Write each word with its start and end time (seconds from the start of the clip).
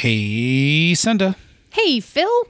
Hey, 0.00 0.94
Senda. 0.94 1.36
Hey, 1.68 2.00
Phil. 2.00 2.48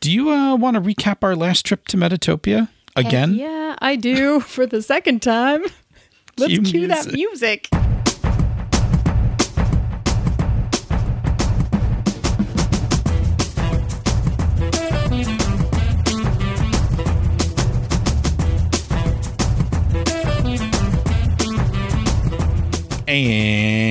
Do 0.00 0.10
you 0.10 0.30
uh, 0.32 0.56
want 0.56 0.74
to 0.74 0.80
recap 0.80 1.18
our 1.22 1.36
last 1.36 1.64
trip 1.64 1.86
to 1.88 1.96
Metatopia 1.96 2.70
again? 2.96 3.34
Yeah, 3.34 3.76
I 3.78 3.94
do 3.94 4.40
for 4.54 4.66
the 4.66 4.82
second 4.82 5.22
time. 5.22 5.62
Let's 6.38 6.54
Cue 6.54 6.62
cue, 6.62 6.88
that 6.88 7.12
music. 7.12 7.68
music. 7.70 7.88
And 23.06 23.87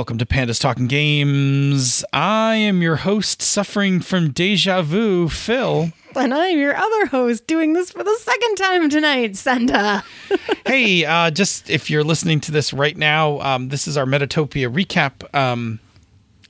welcome 0.00 0.16
to 0.16 0.24
Pandas 0.24 0.58
Talking 0.58 0.86
Games. 0.86 2.02
I 2.10 2.54
am 2.54 2.80
your 2.80 2.96
host, 2.96 3.42
suffering 3.42 4.00
from 4.00 4.30
deja 4.30 4.80
vu, 4.80 5.28
Phil. 5.28 5.92
And 6.16 6.32
I'm 6.32 6.56
your 6.56 6.74
other 6.74 7.04
host 7.04 7.46
doing 7.46 7.74
this 7.74 7.90
for 7.90 8.02
the 8.02 8.16
second 8.22 8.54
time 8.56 8.88
tonight, 8.88 9.36
Senda. 9.36 10.02
hey, 10.66 11.04
uh, 11.04 11.30
just 11.30 11.68
if 11.68 11.90
you're 11.90 12.02
listening 12.02 12.40
to 12.40 12.50
this 12.50 12.72
right 12.72 12.96
now, 12.96 13.40
um, 13.40 13.68
this 13.68 13.86
is 13.86 13.98
our 13.98 14.06
Metatopia 14.06 14.72
recap 14.72 15.22
um, 15.38 15.78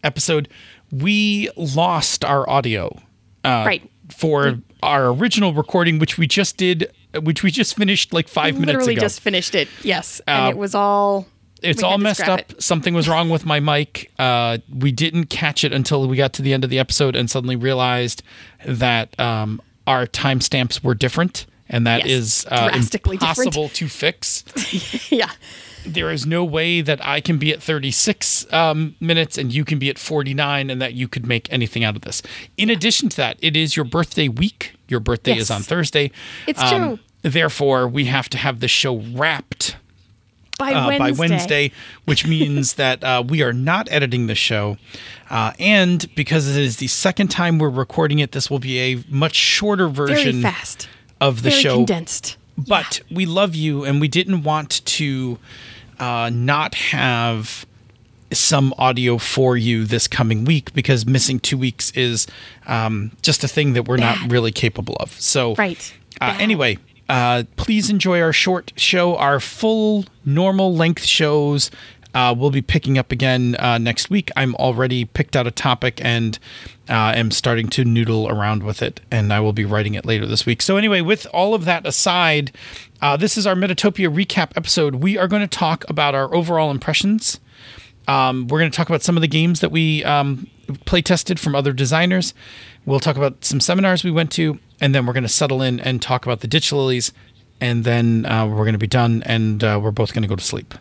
episode. 0.05 0.49
We 0.93 1.51
lost 1.57 2.25
our 2.25 2.49
audio 2.49 3.01
uh, 3.45 3.65
Right. 3.67 3.91
for 4.11 4.61
our 4.81 5.09
original 5.09 5.55
recording, 5.55 5.99
which 5.99 6.19
we 6.19 6.29
just 6.29 6.57
did, 6.57 6.89
which 7.21 7.43
we 7.43 7.51
just 7.51 7.77
finished 7.77 8.13
like 8.13 8.29
five 8.29 8.55
minutes 8.55 8.75
Literally 8.77 8.93
ago. 8.93 9.01
just 9.01 9.19
finished 9.19 9.57
it. 9.57 9.67
Yes. 9.83 10.21
And 10.29 10.47
Uh, 10.47 10.51
it 10.51 10.57
was 10.57 10.77
all. 10.77 11.27
It's 11.63 11.83
we 11.83 11.89
all 11.89 11.99
messed 11.99 12.21
up. 12.29 12.41
it. 12.41 12.63
Something 12.63 12.95
was 12.95 13.09
wrong 13.09 13.31
with 13.31 13.45
my 13.47 13.61
mic. 13.61 14.11
Uh, 14.19 14.59
we 14.75 14.93
didn't 14.93 15.27
catch 15.27 15.65
it 15.65 15.73
until 15.73 16.07
we 16.09 16.17
got 16.17 16.33
to 16.35 16.43
the 16.43 16.53
end 16.53 16.65
of 16.65 16.71
the 16.71 16.79
episode 16.79 17.17
and 17.17 17.31
suddenly 17.31 17.57
realized 17.57 18.23
that 18.67 19.19
um, 19.21 19.61
our 19.87 20.07
timestamps 20.07 20.83
were 20.83 20.95
different. 20.95 21.47
And 21.73 21.87
that 21.87 22.01
Yes, 22.01 22.11
is 22.11 22.47
uh, 22.51 22.69
drastically 22.71 23.17
different. 23.17 23.39
impossible 23.39 23.69
to 23.69 23.89
fix. 23.89 24.45
Yeah. 25.13 25.31
there 25.87 26.11
is 26.11 26.27
no 26.27 26.45
way 26.45 26.81
that 26.81 27.05
I 27.07 27.21
can 27.21 27.39
be 27.39 27.53
at 27.53 27.63
36 27.63 28.53
um, 28.53 28.97
minutes 28.99 29.39
and 29.39 29.53
you 29.53 29.65
can 29.65 29.79
be 29.79 29.89
at 29.89 29.97
49 29.97 30.69
and 30.69 30.83
that 30.83 30.95
you 30.95 31.07
could 31.07 31.27
make 31.29 31.51
anything 31.53 31.85
out 31.85 31.95
of 31.95 32.03
this. 32.03 32.23
In 32.57 32.71
addition 32.71 33.09
to 33.11 33.17
that, 33.19 33.37
it 33.41 33.57
is 33.57 33.77
your 33.77 33.85
birthday 33.85 34.27
week. 34.29 34.75
Your 34.89 34.99
birthday 34.99 35.37
is 35.37 35.49
on 35.49 35.63
Thursday. 35.63 36.11
It's 36.49 36.61
Um, 36.61 36.69
true. 36.97 36.99
Therefore, 37.23 37.87
we 37.87 38.07
have 38.07 38.29
to 38.31 38.39
have 38.39 38.59
the 38.59 38.67
show 38.69 38.97
wrapped 38.99 39.77
By 40.61 40.73
uh, 40.75 40.87
Wednesday. 40.89 40.99
by 40.99 41.11
Wednesday, 41.19 41.73
which 42.05 42.27
means 42.27 42.75
that 42.83 43.03
uh, 43.03 43.25
we 43.27 43.43
are 43.43 43.53
not 43.53 43.91
editing 43.91 44.27
the 44.29 44.35
show. 44.37 44.77
Uh, 45.29 45.53
and 45.59 46.13
because 46.15 46.49
it 46.57 46.63
is 46.63 46.77
the 46.77 46.87
second 46.87 47.29
time 47.29 47.59
we're 47.59 47.69
recording 47.71 48.19
it, 48.21 48.33
this 48.33 48.49
will 48.51 48.59
be 48.61 48.79
a 48.79 49.03
much 49.09 49.35
shorter 49.35 49.89
version 49.89 50.41
Very 50.43 50.55
fast. 50.55 50.89
of 51.21 51.43
the 51.43 51.51
Very 51.51 51.63
show. 51.63 51.77
condensed. 51.77 52.37
But 52.59 53.01
we 53.11 53.27
love 53.27 53.55
you, 53.55 53.85
and 53.85 54.01
we 54.01 54.09
didn't 54.09 54.43
want 54.43 54.85
to 54.85 55.39
uh, 55.99 56.31
not 56.33 56.75
have 56.75 57.65
some 58.33 58.73
audio 58.79 59.19
for 59.19 59.57
you 59.57 59.85
this 59.85 60.07
coming 60.07 60.45
week 60.45 60.73
because 60.75 61.05
missing 61.07 61.41
two 61.41 61.59
weeks 61.59 61.91
is 61.93 62.27
um, 62.67 63.11
just 63.23 63.43
a 63.43 63.49
thing 63.49 63.73
that 63.73 63.89
we're 63.89 63.97
not 63.97 64.31
really 64.31 64.53
capable 64.53 64.95
of. 65.01 65.11
So, 65.21 65.55
Right. 65.57 65.93
uh, 66.21 66.37
anyway, 66.39 66.79
uh, 67.11 67.43
please 67.57 67.91
enjoy 67.91 68.21
our 68.21 68.33
short 68.33 68.73
show. 68.77 69.17
Our 69.17 69.41
full 69.41 70.07
normal 70.25 70.75
length 70.75 71.05
shows 71.05 71.71
uh, 72.15 72.35
we'll 72.37 72.51
be 72.51 72.63
picking 72.63 72.99
up 72.99 73.13
again 73.13 73.57
uh, 73.59 73.79
next 73.79 74.11
week. 74.11 74.31
I'm 74.37 74.55
already 74.57 75.05
picked 75.05 75.37
out 75.37 75.47
a 75.47 75.51
topic 75.51 76.01
and 76.05 76.39
uh, 76.89 77.13
am 77.15 77.31
starting 77.31 77.69
to 77.71 77.85
noodle 77.85 78.29
around 78.29 78.63
with 78.63 78.83
it, 78.83 79.01
and 79.11 79.33
I 79.33 79.41
will 79.41 79.53
be 79.53 79.65
writing 79.65 79.95
it 79.95 80.05
later 80.05 80.27
this 80.27 80.45
week. 80.45 80.61
So, 80.61 80.77
anyway, 80.77 81.01
with 81.03 81.27
all 81.33 81.55
of 81.55 81.65
that 81.67 81.87
aside, 81.87 82.53
uh, 83.01 83.17
this 83.17 83.39
is 83.39 83.47
our 83.47 83.55
Metatopia 83.55 84.13
recap 84.13 84.53
episode. 84.57 84.97
We 84.97 85.17
are 85.19 85.29
going 85.29 85.43
to 85.43 85.49
talk 85.49 85.89
about 85.89 86.15
our 86.15 86.35
overall 86.35 86.71
impressions. 86.71 87.39
Um, 88.09 88.49
we're 88.49 88.59
going 88.59 88.71
to 88.71 88.77
talk 88.77 88.89
about 88.89 89.03
some 89.03 89.17
of 89.17 89.21
the 89.21 89.29
games 89.29 89.61
that 89.61 89.71
we 89.71 90.03
um, 90.03 90.49
play 90.73 91.03
tested 91.03 91.39
from 91.41 91.55
other 91.55 91.73
designers. 91.73 92.35
We'll 92.87 93.01
talk 93.01 93.17
about 93.17 93.45
some 93.45 93.61
seminars 93.61 94.05
we 94.05 94.11
went 94.11 94.31
to, 94.33 94.59
and 94.81 94.95
then 94.95 95.07
we're 95.07 95.13
going 95.13 95.23
to 95.25 95.29
settle 95.29 95.63
in 95.63 95.81
and 95.81 96.01
talk 96.01 96.25
about 96.27 96.41
the 96.41 96.47
ditch 96.49 96.73
lilies, 96.73 97.13
and 97.61 97.85
then 97.85 98.27
uh, 98.27 98.47
we're 98.47 98.57
going 98.65 98.73
to 98.73 98.79
be 98.79 98.87
done, 98.87 99.23
and 99.27 99.63
uh, 99.63 99.79
we're 99.83 99.91
both 99.91 100.13
going 100.15 100.23
to 100.23 100.29
go 100.29 100.37
to 100.37 100.45
sleep 100.45 100.75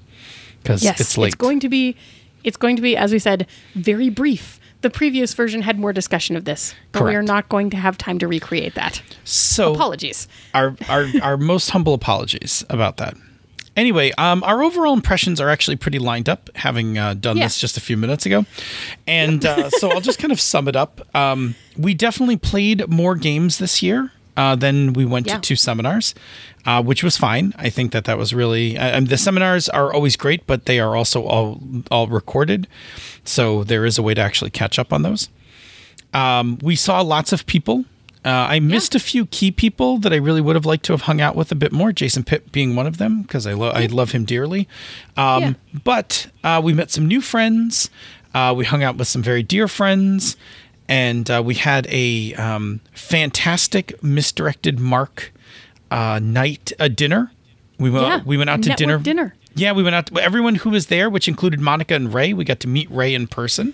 because 0.63 0.83
Yes. 0.83 0.99
it's 0.99 1.17
late. 1.17 1.27
It's 1.27 1.35
going 1.35 1.59
to 1.61 1.69
be. 1.69 1.95
It's 2.43 2.55
going 2.57 2.77
to 2.77 2.81
be, 2.81 2.95
as 2.95 3.11
we 3.11 3.19
said, 3.19 3.47
very 3.75 4.09
brief. 4.09 4.61
The 4.81 4.89
previous 4.89 5.33
version 5.33 5.61
had 5.61 5.77
more 5.77 5.91
discussion 5.91 6.37
of 6.37 6.45
this, 6.45 6.73
but 6.93 7.03
we 7.03 7.13
are 7.13 7.21
not 7.21 7.49
going 7.49 7.69
to 7.71 7.77
have 7.77 7.97
time 7.97 8.17
to 8.19 8.29
recreate 8.29 8.75
that. 8.75 9.01
so 9.25 9.73
Apologies. 9.73 10.25
our 10.53 10.73
our 10.87 11.05
our 11.21 11.35
most 11.35 11.71
humble 11.71 11.93
apologies 11.93 12.63
about 12.69 12.95
that. 12.95 13.15
Anyway, 13.77 14.11
um, 14.17 14.43
our 14.43 14.61
overall 14.63 14.93
impressions 14.93 15.39
are 15.39 15.49
actually 15.49 15.77
pretty 15.77 15.99
lined 15.99 16.27
up, 16.27 16.49
having 16.55 16.97
uh, 16.97 17.13
done 17.13 17.37
Yeah. 17.37 17.45
this 17.45 17.57
just 17.59 17.77
a 17.77 17.81
few 17.81 17.95
minutes 17.97 18.25
ago, 18.25 18.45
and 19.07 19.45
uh, 19.45 19.69
so 19.69 19.89
I'll 19.91 20.01
just 20.01 20.19
kind 20.19 20.31
of 20.31 20.41
sum 20.41 20.67
it 20.67 20.75
up. 20.75 21.07
Um, 21.15 21.55
we 21.77 21.93
definitely 21.93 22.37
played 22.37 22.87
more 22.89 23.15
games 23.15 23.57
this 23.57 23.81
year 23.81 24.11
uh, 24.35 24.55
than 24.55 24.93
we 24.93 25.05
went 25.05 25.27
Yeah. 25.27 25.35
to 25.35 25.41
two 25.41 25.55
seminars, 25.55 26.13
uh, 26.65 26.81
which 26.83 27.03
was 27.03 27.15
fine. 27.17 27.53
I 27.57 27.69
think 27.69 27.91
that 27.93 28.03
that 28.05 28.17
was 28.17 28.33
really 28.33 28.77
uh, 28.77 28.99
the 29.01 29.17
seminars 29.17 29.69
are 29.69 29.93
always 29.93 30.15
great, 30.17 30.45
but 30.47 30.65
they 30.65 30.79
are 30.79 30.95
also 30.95 31.23
all 31.23 31.61
all 31.89 32.07
recorded, 32.07 32.67
so 33.23 33.63
there 33.63 33.85
is 33.85 33.97
a 33.97 34.01
way 34.03 34.13
to 34.13 34.21
actually 34.21 34.51
catch 34.51 34.77
up 34.77 34.91
on 34.91 35.03
those. 35.03 35.29
Um, 36.13 36.57
we 36.61 36.75
saw 36.75 37.01
lots 37.01 37.31
of 37.31 37.45
people. 37.45 37.85
Uh, 38.25 38.29
I 38.29 38.59
missed 38.59 38.95
a 38.95 38.99
few 38.99 39.25
key 39.27 39.49
people 39.49 39.97
that 39.99 40.11
I 40.11 40.17
really 40.17 40.41
would 40.41 40.55
have 40.57 40.65
liked 40.65 40.83
to 40.85 40.93
have 40.93 41.03
hung 41.03 41.21
out 41.21 41.35
with 41.37 41.51
a 41.53 41.55
bit 41.55 41.71
more. 41.71 41.93
Jason 41.93 42.23
Pitt 42.23 42.51
being 42.51 42.75
one 42.75 42.85
of 42.85 42.97
them 42.97 43.21
because 43.21 43.47
I 43.47 43.53
lo- 43.53 43.71
I 43.71 43.85
love 43.85 44.11
him 44.11 44.25
dearly. 44.25 44.67
Um, 45.15 45.41
Yeah. 45.43 45.53
But 45.85 46.27
uh, 46.43 46.59
we 46.63 46.73
met 46.73 46.91
some 46.91 47.07
new 47.07 47.21
friends. 47.21 47.89
Uh, 48.33 48.53
we 48.55 48.65
hung 48.65 48.83
out 48.83 48.97
with 48.97 49.07
some 49.07 49.23
very 49.23 49.41
dear 49.41 49.67
friends, 49.69 50.35
and 50.89 51.31
uh, 51.31 51.41
we 51.43 51.55
had 51.55 51.87
a 51.89 52.33
um, 52.35 52.81
fantastic 52.93 54.01
misdirected 54.03 54.79
Mark 54.79 55.31
uh, 55.89 56.19
night 56.21 56.73
uh, 56.79 56.89
dinner. 56.89 57.31
We 57.79 57.89
went 57.89 58.05
Yeah. 58.05 58.21
we 58.25 58.37
went 58.37 58.49
out 58.49 58.61
to 58.63 58.69
Network 58.69 58.77
dinner. 58.77 58.97
dinner. 58.99 59.35
Yeah, 59.55 59.71
we 59.71 59.81
went 59.81 59.95
out. 59.95 60.05
To, 60.07 60.19
everyone 60.19 60.55
who 60.55 60.69
was 60.69 60.87
there, 60.87 61.09
which 61.09 61.27
included 61.27 61.59
Monica 61.61 61.95
and 61.95 62.13
Ray, 62.13 62.33
we 62.33 62.43
got 62.43 62.59
to 62.59 62.67
meet 62.67 62.89
Ray 62.91 63.13
in 63.15 63.27
person. 63.27 63.73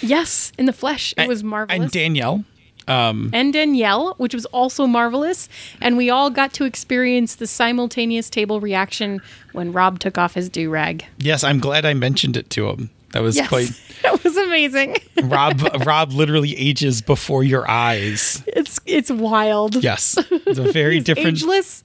Yes, 0.00 0.52
in 0.56 0.66
the 0.66 0.72
flesh, 0.72 1.12
it 1.18 1.28
was 1.28 1.42
marvelous. 1.44 1.80
And 1.82 1.90
Danielle. 1.90 2.44
Um, 2.90 3.30
and 3.32 3.52
Danielle, 3.52 4.14
which 4.18 4.34
was 4.34 4.46
also 4.46 4.86
marvelous. 4.86 5.48
And 5.80 5.96
we 5.96 6.10
all 6.10 6.28
got 6.30 6.52
to 6.54 6.64
experience 6.64 7.36
the 7.36 7.46
simultaneous 7.46 8.28
table 8.28 8.60
reaction 8.60 9.20
when 9.52 9.72
Rob 9.72 9.98
took 10.00 10.18
off 10.18 10.34
his 10.34 10.48
do 10.48 10.68
rag. 10.70 11.04
Yes, 11.18 11.44
I'm 11.44 11.60
glad 11.60 11.84
I 11.84 11.94
mentioned 11.94 12.36
it 12.36 12.50
to 12.50 12.68
him. 12.68 12.90
That 13.12 13.22
was 13.22 13.36
Yes, 13.36 13.48
quite 13.48 13.68
that 14.02 14.22
was 14.24 14.36
amazing. 14.36 14.96
Rob. 15.24 15.60
Rob 15.86 16.12
literally 16.12 16.56
ages 16.56 17.00
before 17.02 17.42
your 17.44 17.68
eyes. 17.70 18.42
It's 18.46 18.78
it's 18.86 19.10
wild. 19.10 19.82
Yes, 19.82 20.16
it's 20.30 20.58
a 20.58 20.70
very 20.72 21.00
different. 21.00 21.38
ageless, 21.38 21.82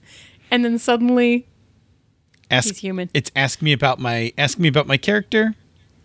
and 0.52 0.64
then 0.64 0.78
suddenly 0.78 1.48
ask, 2.52 2.68
he's 2.70 2.78
human. 2.78 3.10
It's 3.16 3.32
ask 3.36 3.62
me 3.64 3.74
about 3.74 4.00
my 4.00 4.34
ask 4.38 4.60
me 4.60 4.68
about 4.68 4.86
my 4.86 4.98
character, 4.98 5.56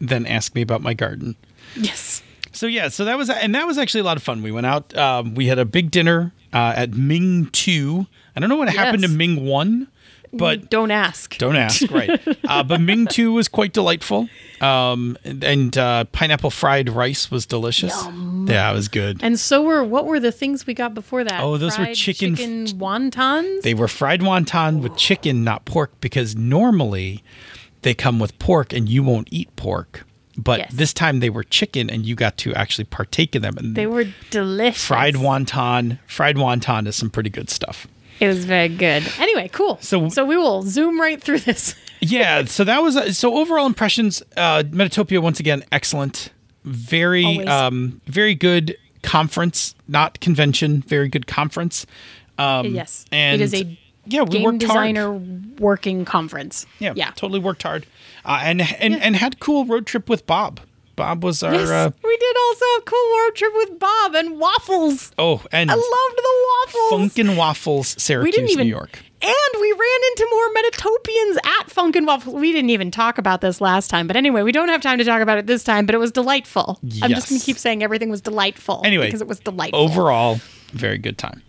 then 0.00 0.24
ask 0.24 0.54
me 0.54 0.62
about 0.62 0.80
my 0.80 0.94
garden. 0.94 1.36
yes, 1.76 2.22
So 2.60 2.66
yeah, 2.66 2.88
so 2.88 3.06
that 3.06 3.16
was 3.16 3.30
and 3.30 3.54
that 3.54 3.66
was 3.66 3.78
actually 3.78 4.02
a 4.02 4.04
lot 4.04 4.18
of 4.18 4.22
fun. 4.22 4.42
We 4.42 4.52
went 4.52 4.66
out. 4.66 4.94
Um, 4.94 5.34
we 5.34 5.46
had 5.46 5.58
a 5.58 5.64
big 5.64 5.90
dinner 5.90 6.34
uh, 6.52 6.74
at 6.76 6.92
Ming 6.92 7.46
Two. 7.52 8.06
I 8.36 8.40
don't 8.40 8.50
know 8.50 8.56
what 8.56 8.68
happened 8.68 9.02
to 9.02 9.08
Ming 9.08 9.46
One, 9.46 9.88
but 10.30 10.68
don't 10.68 10.90
ask. 10.90 11.38
Don't 11.38 11.56
ask, 11.56 11.90
right? 11.90 12.20
uh, 12.46 12.62
but 12.62 12.82
Ming 12.82 13.06
Two 13.06 13.32
was 13.32 13.48
quite 13.48 13.72
delightful, 13.72 14.28
um, 14.60 15.16
and, 15.24 15.42
and 15.42 15.78
uh, 15.78 16.04
pineapple 16.12 16.50
fried 16.50 16.90
rice 16.90 17.30
was 17.30 17.46
delicious. 17.46 17.94
Yeah, 18.44 18.70
it 18.70 18.74
was 18.74 18.88
good. 18.88 19.20
And 19.22 19.40
so 19.40 19.62
were 19.62 19.82
what 19.82 20.04
were 20.04 20.20
the 20.20 20.30
things 20.30 20.66
we 20.66 20.74
got 20.74 20.92
before 20.92 21.24
that? 21.24 21.42
Oh, 21.42 21.56
those 21.56 21.78
were 21.78 21.86
Fried 21.86 21.96
chicken- 21.96 22.36
chicken 22.36 22.66
wontons. 22.78 23.62
They 23.62 23.72
were 23.72 23.88
fried 23.88 24.20
wonton 24.20 24.82
with 24.82 24.98
chicken, 24.98 25.44
not 25.44 25.64
pork, 25.64 25.98
because 26.02 26.36
normally 26.36 27.24
they 27.80 27.94
come 27.94 28.18
with 28.18 28.38
pork 28.38 28.74
and 28.74 28.86
you 28.86 29.02
won't 29.02 29.28
eat 29.30 29.56
pork. 29.56 30.04
But 30.36 30.60
Yes. 30.60 30.72
this 30.72 30.92
time 30.94 31.20
they 31.20 31.30
were 31.30 31.42
chicken 31.44 31.90
and 31.90 32.06
you 32.06 32.14
got 32.14 32.36
to 32.38 32.54
actually 32.54 32.84
partake 32.84 33.34
in 33.36 33.42
them. 33.42 33.56
And 33.58 33.74
They 33.74 33.86
were 33.86 34.06
delicious. 34.30 34.84
fried 34.84 35.14
wonton, 35.16 35.98
fried 36.06 36.36
wonton 36.36 36.86
is 36.86 36.96
some 36.96 37.10
pretty 37.10 37.30
good 37.30 37.50
stuff. 37.50 37.86
It 38.20 38.28
was 38.28 38.44
very 38.44 38.68
good. 38.68 39.02
Anyway, 39.18 39.48
cool. 39.52 39.78
So- 39.80 40.08
so 40.10 40.24
we 40.24 40.36
will 40.36 40.62
zoom 40.62 41.00
right 41.00 41.20
through 41.22 41.40
this. 41.40 41.74
yeah 42.02 42.44
so 42.44 42.64
that 42.64 42.82
was 42.82 43.18
so 43.18 43.34
overall 43.38 43.66
impressions 43.66 44.22
uh 44.36 44.62
metatopia 44.70 45.20
once 45.20 45.38
again 45.38 45.62
excellent 45.70 46.30
very 46.64 47.24
Always. 47.26 47.46
um 47.48 48.00
very 48.06 48.34
good 48.34 48.74
conference 49.02 49.74
not 49.86 50.18
convention 50.20 50.80
very 50.80 51.08
good 51.10 51.26
conference 51.26 51.84
um 52.38 52.74
yes, 52.74 53.04
and 53.12 53.42
it 53.42 53.44
is 53.44 53.52
a 53.54 53.78
yeah 54.10 54.22
we 54.22 54.40
game 54.40 54.58
designer 54.58 55.08
hard 55.12 55.60
working 55.60 56.04
conference. 56.04 56.66
yeah 56.78 56.92
yeah. 56.96 57.10
totally 57.16 57.40
worked 57.40 57.62
hard 57.62 57.86
uh, 58.24 58.40
and 58.42 58.60
and 58.80 58.94
and 58.94 59.16
had 59.16 59.40
cool 59.40 59.64
road 59.64 59.86
trip 59.86 60.08
with 60.08 60.26
bob 60.26 60.60
Bob 60.96 61.24
was 61.24 61.42
our. 61.42 61.54
Yes, 61.54 61.70
Uh, 61.70 61.90
we 62.04 62.16
did 62.18 62.36
also 62.36 62.64
a 62.76 62.82
cool 62.84 63.18
road 63.20 63.34
trip 63.34 63.52
with 63.54 63.78
Bob 63.78 64.14
and 64.14 64.38
waffles. 64.38 65.12
oh, 65.16 65.42
and 65.50 65.70
I 65.70 65.74
loved 65.74 66.16
the 66.16 66.46
waffles. 66.66 66.90
Funk 66.90 67.18
'n 67.18 67.36
Waffles, 67.36 67.94
Syracuse, 67.96 68.24
we 68.24 68.30
didn't 68.32 68.50
even, 68.50 68.66
New 68.66 68.70
York. 68.70 68.98
And 69.22 69.60
we 69.62 69.72
ran 69.72 70.00
into 70.10 70.28
more 70.30 70.48
Metatopians 70.62 71.36
at 71.60 71.70
Funk 71.70 71.96
'n 71.96 72.04
Waffles. 72.04 72.34
We 72.34 72.52
didn't 72.52 72.68
even 72.68 72.90
talk 72.90 73.16
about 73.16 73.40
this 73.40 73.62
last 73.62 73.88
time, 73.88 74.06
but 74.08 74.16
anyway, 74.16 74.42
we 74.42 74.52
don't 74.52 74.68
have 74.68 74.82
time 74.82 74.98
to 74.98 75.04
talk 75.04 75.22
about 75.22 75.38
it 75.38 75.46
this 75.46 75.64
time. 75.64 75.86
But 75.86 75.94
it 75.94 75.98
was 75.98 76.12
delightful. 76.12 76.78
I'm 77.02 77.12
just 77.12 77.30
going 77.30 77.38
to 77.40 77.46
keep 77.46 77.56
saying 77.56 77.82
everything 77.82 78.10
was 78.10 78.20
delightful. 78.20 78.82
Anyway, 78.84 79.06
because 79.06 79.22
it 79.22 79.28
was 79.28 79.40
delightful. 79.40 79.80
Overall, 79.80 80.38
very 80.74 80.98
good 80.98 81.16
time. 81.16 81.42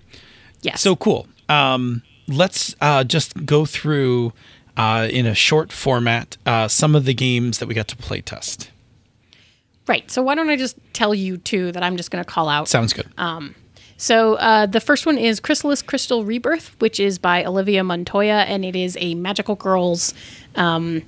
yes. 0.62 0.80
So 0.80 0.96
cool. 0.96 1.28
Um, 1.50 2.04
let's 2.31 2.75
uh, 2.81 3.04
just 3.04 3.45
go 3.45 3.66
through 3.66 4.33
uh, 4.78 5.07
in 5.12 5.25
a 5.25 5.36
short 5.36 5.72
format 5.72 6.38
uh, 6.45 6.68
some 6.68 6.95
of 6.95 7.06
the 7.06 7.13
games 7.13 7.60
that 7.60 7.68
we 7.68 7.74
got 7.74 7.88
to 7.89 7.98
play 7.98 8.22
test. 8.22 8.72
right. 9.88 10.10
So 10.10 10.22
why 10.22 10.36
don't 10.36 10.50
I 10.50 10.56
just 10.56 10.78
tell 10.94 11.13
you 11.13 11.38
two 11.38 11.72
that 11.74 11.83
I'm 11.83 11.98
just 11.98 12.12
going 12.12 12.24
to 12.24 12.30
call 12.30 12.50
out? 12.50 12.68
Sounds 12.68 12.94
good. 12.94 13.07
So 14.01 14.33
uh, 14.38 14.66
the 14.66 14.80
first 14.80 15.06
one 15.06 15.19
is 15.19 15.39
Chrysalis 15.39 15.83
Crystal 15.83 16.25
Rebirth, 16.25 16.75
which 16.80 17.00
is 17.00 17.19
by 17.19 17.45
Olivia 17.45 17.83
Montoya, 17.83 18.45
and 18.48 18.66
it 18.66 18.75
is 18.75 18.98
a 19.00 19.13
magical 19.13 19.54
girls 19.54 20.16
um, 20.56 21.04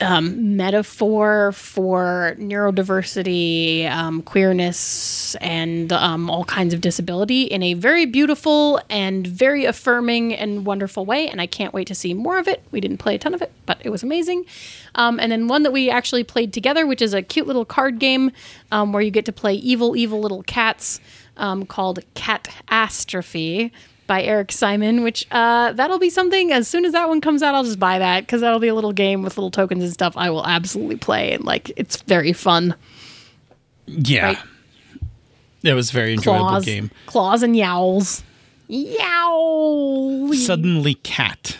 um, 0.00 0.56
metaphor 0.56 1.52
for 1.52 2.34
neurodiversity, 2.38 3.90
um, 3.90 4.22
queerness, 4.22 5.34
and 5.36 5.92
um, 5.92 6.30
all 6.30 6.44
kinds 6.44 6.74
of 6.74 6.80
disability 6.80 7.42
in 7.42 7.62
a 7.62 7.74
very 7.74 8.06
beautiful 8.06 8.80
and 8.88 9.26
very 9.26 9.64
affirming 9.64 10.34
and 10.34 10.64
wonderful 10.66 11.04
way. 11.04 11.28
And 11.28 11.40
I 11.40 11.46
can't 11.46 11.74
wait 11.74 11.86
to 11.88 11.94
see 11.94 12.14
more 12.14 12.38
of 12.38 12.48
it. 12.48 12.62
We 12.70 12.80
didn't 12.80 12.98
play 12.98 13.14
a 13.14 13.18
ton 13.18 13.34
of 13.34 13.42
it, 13.42 13.52
but 13.66 13.78
it 13.82 13.90
was 13.90 14.02
amazing. 14.02 14.44
Um, 14.94 15.18
and 15.20 15.32
then 15.32 15.48
one 15.48 15.62
that 15.64 15.72
we 15.72 15.90
actually 15.90 16.24
played 16.24 16.52
together, 16.52 16.86
which 16.86 17.02
is 17.02 17.14
a 17.14 17.22
cute 17.22 17.46
little 17.46 17.64
card 17.64 17.98
game 17.98 18.30
um, 18.72 18.92
where 18.92 19.02
you 19.02 19.10
get 19.10 19.24
to 19.26 19.32
play 19.32 19.54
evil, 19.54 19.96
evil 19.96 20.20
little 20.20 20.42
cats 20.42 21.00
um, 21.36 21.66
called 21.66 22.00
Catastrophe 22.14 23.72
by 24.08 24.22
Eric 24.24 24.50
Simon, 24.50 25.04
which 25.04 25.24
uh, 25.30 25.72
that'll 25.74 26.00
be 26.00 26.10
something. 26.10 26.50
As 26.50 26.66
soon 26.66 26.84
as 26.84 26.92
that 26.92 27.08
one 27.08 27.20
comes 27.20 27.42
out, 27.44 27.54
I'll 27.54 27.62
just 27.62 27.78
buy 27.78 28.00
that 28.00 28.22
because 28.22 28.40
that'll 28.40 28.58
be 28.58 28.66
a 28.66 28.74
little 28.74 28.92
game 28.92 29.22
with 29.22 29.36
little 29.38 29.52
tokens 29.52 29.84
and 29.84 29.92
stuff. 29.92 30.16
I 30.16 30.30
will 30.30 30.44
absolutely 30.44 30.96
play 30.96 31.32
and 31.32 31.44
like 31.44 31.70
it's 31.76 32.02
very 32.02 32.32
fun. 32.32 32.74
yeah. 33.86 34.24
right. 34.26 34.38
It 35.62 35.74
was 35.74 35.90
a 35.90 35.92
very 35.92 36.14
enjoyable 36.14 36.46
Claws, 36.48 36.64
game. 36.64 36.90
claws 37.06 37.42
and 37.42 37.56
yowls. 37.56 38.22
Yow! 38.68 40.30
Suddenly 40.34 40.94
Cat. 40.94 41.58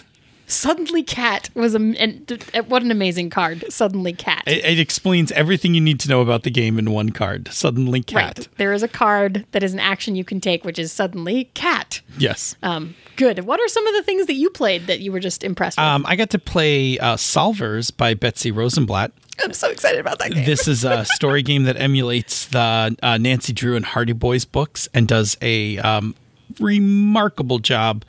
Suddenly, 0.49 1.03
cat 1.03 1.51
was 1.55 1.75
a 1.75 1.79
and, 1.79 2.49
uh, 2.55 2.63
what 2.63 2.83
an 2.83 2.91
amazing 2.91 3.29
card. 3.29 3.65
Suddenly, 3.69 4.15
cat. 4.15 4.43
It, 4.47 4.65
it 4.65 4.79
explains 4.79 5.31
everything 5.33 5.75
you 5.75 5.81
need 5.81 6.01
to 6.01 6.09
know 6.09 6.23
about 6.23 6.43
the 6.43 6.51
game 6.51 6.79
in 6.79 6.91
one 6.91 7.11
card. 7.11 7.49
Suddenly 7.53 8.03
Cat. 8.03 8.39
Right. 8.39 8.49
There 8.57 8.73
is 8.73 8.83
a 8.83 8.89
card 8.89 9.45
that 9.53 9.63
is 9.63 9.75
an 9.75 9.79
action 9.79 10.17
you 10.17 10.25
can 10.25 10.41
take, 10.41 10.65
which 10.65 10.79
is 10.79 10.91
suddenly 10.91 11.45
cat. 11.55 12.01
Yes. 12.17 12.57
Um, 12.63 12.95
good. 13.17 13.45
What 13.45 13.61
are 13.61 13.69
some 13.69 13.87
of 13.87 13.95
the 13.95 14.03
things 14.03 14.27
that 14.27 14.35
you 14.35 14.49
played 14.49 14.87
that 14.87 15.01
you 15.01 15.13
were 15.13 15.21
just 15.21 15.45
impressed 15.45 15.77
with? 15.77 15.85
Um, 15.85 16.07
I 16.07 16.17
got 16.17 16.31
to 16.31 16.39
play 16.39 16.99
uh, 16.99 17.17
Solvers 17.17 17.95
by 17.95 18.15
Betsy 18.15 18.51
Rosenblatt. 18.51 19.13
I'm 19.45 19.53
so 19.53 19.71
excited 19.71 20.01
about 20.01 20.19
that 20.19 20.33
game. 20.33 20.45
This 20.45 20.67
is 20.67 20.85
a 20.85 21.05
story 21.05 21.43
game 21.43 21.65
that 21.65 21.77
emulates 21.77 22.47
the 22.47 22.97
uh, 23.03 23.19
Nancy 23.19 23.53
Drew 23.53 23.77
and 23.77 23.85
Hardy 23.85 24.13
Boys 24.13 24.45
books 24.45 24.89
and 24.93 25.07
does 25.07 25.37
a 25.41 25.79
um, 25.79 26.17
remarkable 26.59 27.59
job 27.59 28.05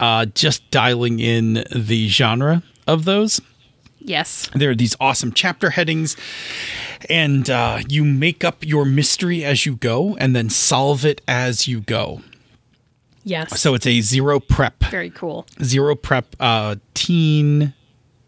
uh, 0.00 0.26
just 0.26 0.68
dialing 0.70 1.20
in 1.20 1.64
the 1.74 2.08
genre 2.08 2.62
of 2.86 3.04
those. 3.04 3.40
yes. 3.98 4.48
There 4.54 4.70
are 4.70 4.74
these 4.74 4.94
awesome 5.00 5.32
chapter 5.32 5.70
headings, 5.70 6.16
and 7.10 7.48
uh, 7.50 7.80
you 7.88 8.04
make 8.04 8.44
up 8.44 8.64
your 8.64 8.84
mystery 8.84 9.44
as 9.44 9.66
you 9.66 9.76
go 9.76 10.16
and 10.16 10.34
then 10.36 10.50
solve 10.50 11.04
it 11.04 11.20
as 11.26 11.66
you 11.66 11.80
go. 11.80 12.20
Yes. 13.24 13.60
So 13.60 13.74
it's 13.74 13.86
a 13.88 14.00
zero 14.02 14.38
prep 14.38 14.84
very 14.84 15.10
cool. 15.10 15.46
zero 15.60 15.96
prep 15.96 16.36
uh 16.38 16.76
teen 16.94 17.74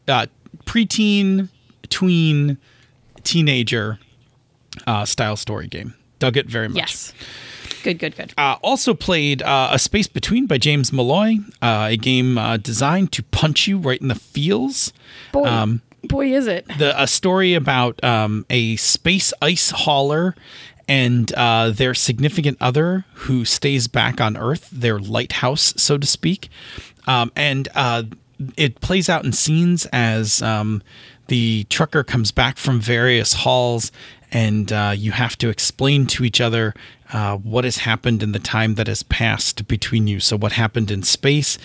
uh 0.09 0.27
preteen 0.65 1.49
tween 1.89 2.59
teenager 3.23 4.01
uh 4.89 5.05
style 5.05 5.37
story 5.37 5.69
game 5.69 5.95
dug 6.19 6.37
it 6.37 6.47
very 6.47 6.69
much 6.69 6.77
Yes. 6.79 7.13
Good, 7.83 7.99
good, 7.99 8.17
good. 8.17 8.35
uh, 8.37 8.57
also 8.63 8.95
played 8.95 9.43
uh, 9.43 9.71
a 9.73 9.79
space 9.79 10.07
between 10.07 10.47
by 10.47 10.59
james 10.59 10.93
malloy 10.93 11.37
uh, 11.63 11.89
a 11.91 11.97
game 11.97 12.39
uh, 12.39 12.57
designed 12.57 13.13
to 13.13 13.23
punch 13.23 13.67
you 13.67 13.79
right 13.79 14.01
in 14.01 14.09
the 14.09 14.15
feels 14.15 14.93
Boy, 15.33 15.45
um, 15.45 15.83
boy, 16.05 16.33
is 16.33 16.47
it. 16.47 16.67
the 16.79 17.01
a 17.01 17.07
story 17.07 17.55
about 17.55 18.03
um, 18.03 18.47
a 18.51 18.77
space 18.77 19.33
ice 19.43 19.71
hauler 19.71 20.35
and 20.89 21.33
uh, 21.35 21.71
their 21.71 21.95
significant 21.95 22.57
other 22.61 23.05
who 23.15 23.45
stays 23.45 23.89
back 23.89 24.21
on 24.23 24.37
Earth, 24.39 24.71
their 24.73 24.99
lighthouse, 24.99 25.75
so 25.77 25.99
to 25.99 26.07
speak. 26.07 26.49
Um, 27.07 27.31
and 27.37 27.69
uh, 27.75 28.05
it 28.57 28.81
plays 28.81 29.11
out 29.11 29.23
in 29.25 29.33
scenes 29.33 29.87
as 29.93 30.41
um, 30.41 30.83
the 31.27 31.65
trucker 31.65 32.03
comes 32.03 32.33
back 32.33 32.57
from 32.57 32.81
various 32.81 33.35
hauls, 33.35 33.93
and 34.33 34.73
uh, 34.73 34.95
you 34.97 35.13
have 35.13 35.37
to 35.39 35.51
explain 35.51 36.07
to 36.07 36.25
each 36.25 36.41
other 36.41 36.75
uh, 37.13 37.37
what 37.37 37.65
has 37.65 37.79
happened 37.79 38.23
in 38.23 38.33
the 38.33 38.39
time 38.39 38.75
that 38.75 38.87
has 38.87 39.03
passed 39.03 39.67
between 39.69 40.07
you. 40.07 40.21
So, 40.21 40.37
what 40.37 40.53
happened 40.53 40.91
in 40.91 41.03
space 41.03 41.59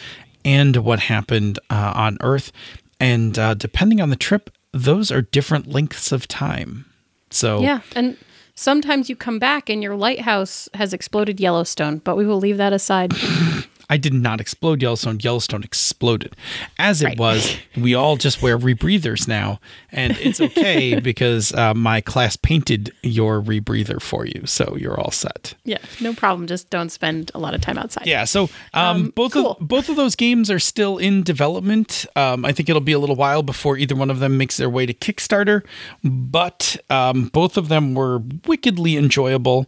and 0.46 0.78
what 0.78 1.00
happened 1.00 1.60
uh, 1.70 1.94
on 1.96 2.18
Earth. 2.22 2.52
And 3.00 3.38
uh, 3.38 3.54
depending 3.54 4.02
on 4.02 4.10
the 4.10 4.16
trip, 4.16 4.50
those 4.72 5.12
are 5.12 5.22
different 5.22 5.68
lengths 5.68 6.12
of 6.12 6.28
time. 6.28 6.86
So, 7.30 7.62
Yeah, 7.62 7.82
and 7.96 8.18
sometimes 8.56 9.10
you 9.10 9.16
come 9.16 9.40
back 9.40 9.70
and 9.70 9.82
your 9.82 9.96
lighthouse 9.96 10.70
has 10.74 10.94
exploded 10.94 11.40
Yellowstone, 11.40 12.00
but 12.00 12.16
we 12.16 12.26
will 12.26 12.40
leave 12.40 12.58
that 12.58 12.74
aside. 12.74 13.14
I 13.90 13.98
did 13.98 14.14
not 14.14 14.40
explode 14.42 14.82
Yellowstone. 14.82 15.20
Yellowstone 15.22 15.64
exploded. 15.64 16.36
As 16.80 17.02
it 17.02 17.06
Right. 17.06 17.18
was, 17.20 17.56
we 17.78 17.94
all 17.94 18.18
just 18.18 18.42
wear 18.42 18.58
rebreathers 18.58 19.28
now. 19.28 19.60
And 19.92 20.18
it's 20.20 20.40
okay 20.42 21.00
because 21.00 21.54
uh, 21.54 21.74
my 21.74 22.02
class 22.02 22.36
painted 22.36 22.92
your 23.04 23.42
rebreather 23.42 24.02
for 24.02 24.26
you. 24.26 24.44
So 24.46 24.76
you're 24.80 25.00
all 25.00 25.12
set. 25.12 25.54
yeah, 25.66 25.78
no 26.02 26.14
problem. 26.14 26.48
Just 26.48 26.70
don't 26.70 26.90
spend 26.90 27.32
a 27.36 27.40
lot 27.40 27.54
of 27.54 27.62
time 27.62 27.78
outside. 27.78 28.08
Yeah, 28.08 28.24
so 28.26 28.44
um, 28.74 28.84
Um, 28.84 29.10
both 29.16 29.34
cool. 29.34 29.52
of 29.60 29.68
both 29.68 29.90
of 29.90 29.96
those 29.96 30.16
games 30.16 30.50
are 30.50 30.60
still 30.60 30.98
in 30.98 31.24
development. 31.24 32.06
Um, 32.16 32.46
I 32.46 32.52
think 32.52 32.70
it'll 32.70 32.82
be 32.82 32.92
a 32.94 33.00
little 33.00 33.16
while 33.16 33.44
before 33.44 33.78
either 33.78 33.96
one 33.96 34.10
of 34.10 34.20
them 34.20 34.38
makes 34.38 34.58
their 34.58 34.70
way 34.70 34.86
to 34.86 34.94
Kickstarter, 34.94 35.64
but 36.04 36.78
um, 36.90 37.28
both 37.30 37.58
of 37.58 37.68
them 37.70 37.94
were 37.96 38.22
wickedly 38.46 38.98
enjoyable, 38.98 39.66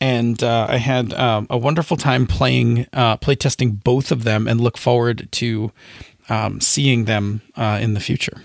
and 0.00 0.42
uh, 0.42 0.66
I 0.68 0.76
had 0.76 1.12
um, 1.14 1.46
a 1.50 1.58
wonderful 1.58 1.96
time 1.96 2.26
playing 2.26 2.86
uh, 2.92 3.16
play 3.16 3.34
testing 3.34 3.72
both 3.72 4.10
of 4.12 4.24
them, 4.24 4.46
and 4.46 4.60
look 4.60 4.78
forward 4.78 5.28
to 5.32 5.72
um, 6.28 6.60
seeing 6.60 7.04
them 7.04 7.42
uh, 7.56 7.78
in 7.80 7.94
the 7.94 8.00
future. 8.00 8.42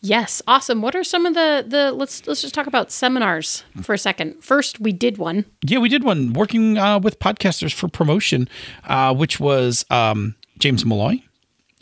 Yes, 0.00 0.42
awesome. 0.46 0.82
What 0.82 0.94
are 0.94 1.02
some 1.02 1.24
of 1.24 1.32
the 1.32 1.64
the 1.66 1.90
let's 1.90 2.26
let's 2.26 2.42
just 2.42 2.54
talk 2.54 2.66
about 2.66 2.92
seminars 2.92 3.64
for 3.82 3.94
a 3.94 3.98
second. 3.98 4.44
First, 4.44 4.78
we 4.78 4.92
did 4.92 5.16
one. 5.16 5.46
Yeah, 5.64 5.78
we 5.78 5.88
did 5.88 6.04
one 6.04 6.34
working 6.34 6.76
uh, 6.76 6.98
with 6.98 7.18
podcasters 7.18 7.72
for 7.72 7.88
promotion, 7.88 8.46
uh, 8.86 9.14
which 9.14 9.40
was 9.40 9.86
um, 9.88 10.34
James 10.58 10.84
Malloy, 10.84 11.22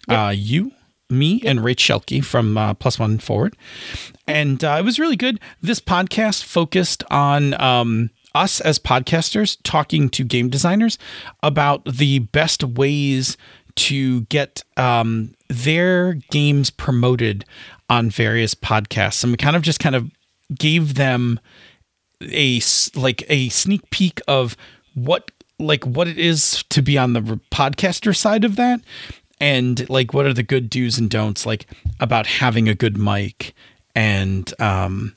uh, 0.09 0.33
you, 0.35 0.71
me, 1.11 1.43
and 1.45 1.59
Rach 1.59 1.79
Shelke 1.79 2.25
from 2.25 2.57
uh, 2.57 2.75
Plus 2.75 2.97
One 2.97 3.19
Forward. 3.19 3.57
And 4.29 4.62
uh, 4.62 4.77
it 4.79 4.85
was 4.85 5.01
really 5.01 5.17
good. 5.17 5.41
This 5.61 5.81
podcast 5.81 6.45
focused 6.45 7.03
on 7.11 7.61
um, 7.61 8.11
us 8.35 8.61
as 8.61 8.79
podcasters 8.79 9.59
talking 9.62 10.09
to 10.11 10.25
game 10.25 10.49
designers 10.49 10.99
about 11.43 11.85
the 11.85 12.21
best 12.21 12.65
ways 12.65 13.37
to 13.75 14.23
get 14.23 14.62
um, 14.77 15.35
their 15.49 16.15
games 16.15 16.71
promoted 16.71 17.45
on 17.89 18.11
various 18.11 18.55
podcasts. 18.55 19.23
And 19.23 19.33
we 19.33 19.37
kind 19.37 19.57
of 19.57 19.62
just 19.62 19.81
kind 19.81 19.95
of 19.95 20.11
gave 20.55 20.95
them 20.95 21.41
a 22.21 22.61
like 22.95 23.25
a 23.29 23.49
sneak 23.49 23.89
peek 23.91 24.21
of 24.29 24.57
what 24.95 25.31
like 25.59 25.85
what 25.85 26.09
it 26.09 26.19
is 26.19 26.65
to 26.71 26.83
be 26.83 26.99
on 26.99 27.12
the 27.12 27.21
podcaster 27.51 28.17
side 28.17 28.45
of 28.45 28.57
that 28.57 28.81
and 29.41 29.89
like 29.89 30.12
what 30.15 30.27
are 30.27 30.33
the 30.33 30.43
good 30.43 30.71
do's 30.71 30.99
and 30.99 31.11
don'ts 31.11 31.47
like 31.47 31.67
about 32.01 32.27
having 32.27 32.69
a 32.69 32.75
good 32.75 32.97
mic 32.97 33.55
and 33.95 34.55
um 34.61 35.17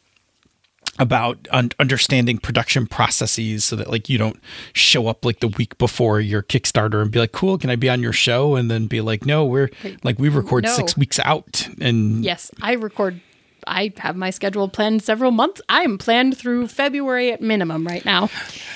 about 0.98 1.48
un- 1.52 1.72
understanding 1.80 2.38
production 2.38 2.88
processes 2.88 3.66
so 3.66 3.76
that 3.76 3.90
like 3.90 4.08
you 4.08 4.18
don't 4.18 4.40
show 4.74 5.08
up 5.08 5.26
like 5.26 5.40
the 5.42 5.48
week 5.50 5.78
before 5.78 6.20
your 6.22 6.42
kickstarter 6.42 7.02
and 7.02 7.12
be 7.12 7.20
like 7.20 7.34
cool 7.34 7.58
can 7.58 7.70
i 7.70 7.76
be 7.76 7.90
on 7.90 8.02
your 8.02 8.14
show 8.14 8.56
and 8.56 8.72
then 8.72 8.88
be 8.88 9.02
like 9.02 9.26
no 9.26 9.44
we're 9.46 9.70
like 10.04 10.18
we 10.20 10.30
record 10.30 10.64
No. 10.64 10.72
six 10.72 10.96
weeks 10.96 11.20
out 11.20 11.68
and 11.82 12.24
Yes, 12.24 12.50
I 12.62 12.74
record 12.74 13.20
I 13.68 13.94
have 13.98 14.16
my 14.16 14.30
schedule 14.30 14.68
planned 14.70 15.04
several 15.04 15.32
months. 15.32 15.62
I'm 15.70 15.98
planned 15.98 16.38
through 16.38 16.68
February 16.68 17.32
at 17.32 17.42
minimum 17.42 17.86
right 17.86 18.04
now. 18.06 18.30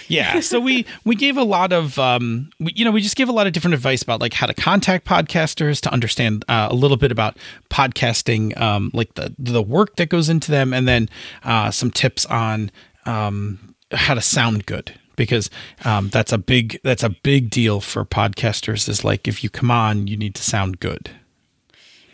yeah 0.08 0.40
so 0.40 0.60
we 0.60 0.86
we 1.06 1.16
gave 1.16 1.38
a 1.38 1.44
lot 1.44 1.72
of 1.72 1.98
um 2.00 2.50
we, 2.60 2.74
you 2.76 2.84
know 2.84 2.92
we 2.92 3.02
just 3.02 3.16
gave 3.16 3.30
a 3.30 3.32
lot 3.32 3.46
of 3.48 3.54
different 3.54 3.74
advice 3.76 4.02
about 4.02 4.20
like 4.20 4.34
how 4.34 4.48
to 4.48 4.54
contact 4.54 5.06
podcasters 5.06 5.80
to 5.82 5.92
understand 5.94 6.44
uh, 6.50 6.68
a 6.72 6.76
little 6.76 6.98
bit 6.98 7.12
about 7.12 7.38
podcasting 7.70 8.60
um 8.60 8.90
like 8.94 9.14
the 9.16 9.34
the 9.38 9.62
work 9.62 9.96
that 9.98 10.10
goes 10.10 10.30
into 10.30 10.52
them 10.52 10.74
and 10.74 10.88
then 10.88 11.08
uh 11.44 11.70
some 11.72 11.92
tips 11.92 12.26
on 12.26 12.72
um 13.06 13.76
how 13.92 14.14
to 14.14 14.22
sound 14.22 14.66
good 14.66 14.94
because 15.16 15.50
um 15.86 16.10
that's 16.10 16.32
a 16.32 16.38
big 16.38 16.80
that's 16.84 17.04
a 17.04 17.10
big 17.10 17.50
deal 17.50 17.80
for 17.80 18.04
podcasters 18.04 18.90
is 18.90 19.04
like 19.04 19.28
if 19.28 19.44
you 19.44 19.50
come 19.50 19.70
on 19.72 20.08
you 20.08 20.18
need 20.18 20.34
to 20.36 20.42
sound 20.42 20.80
good 20.80 21.12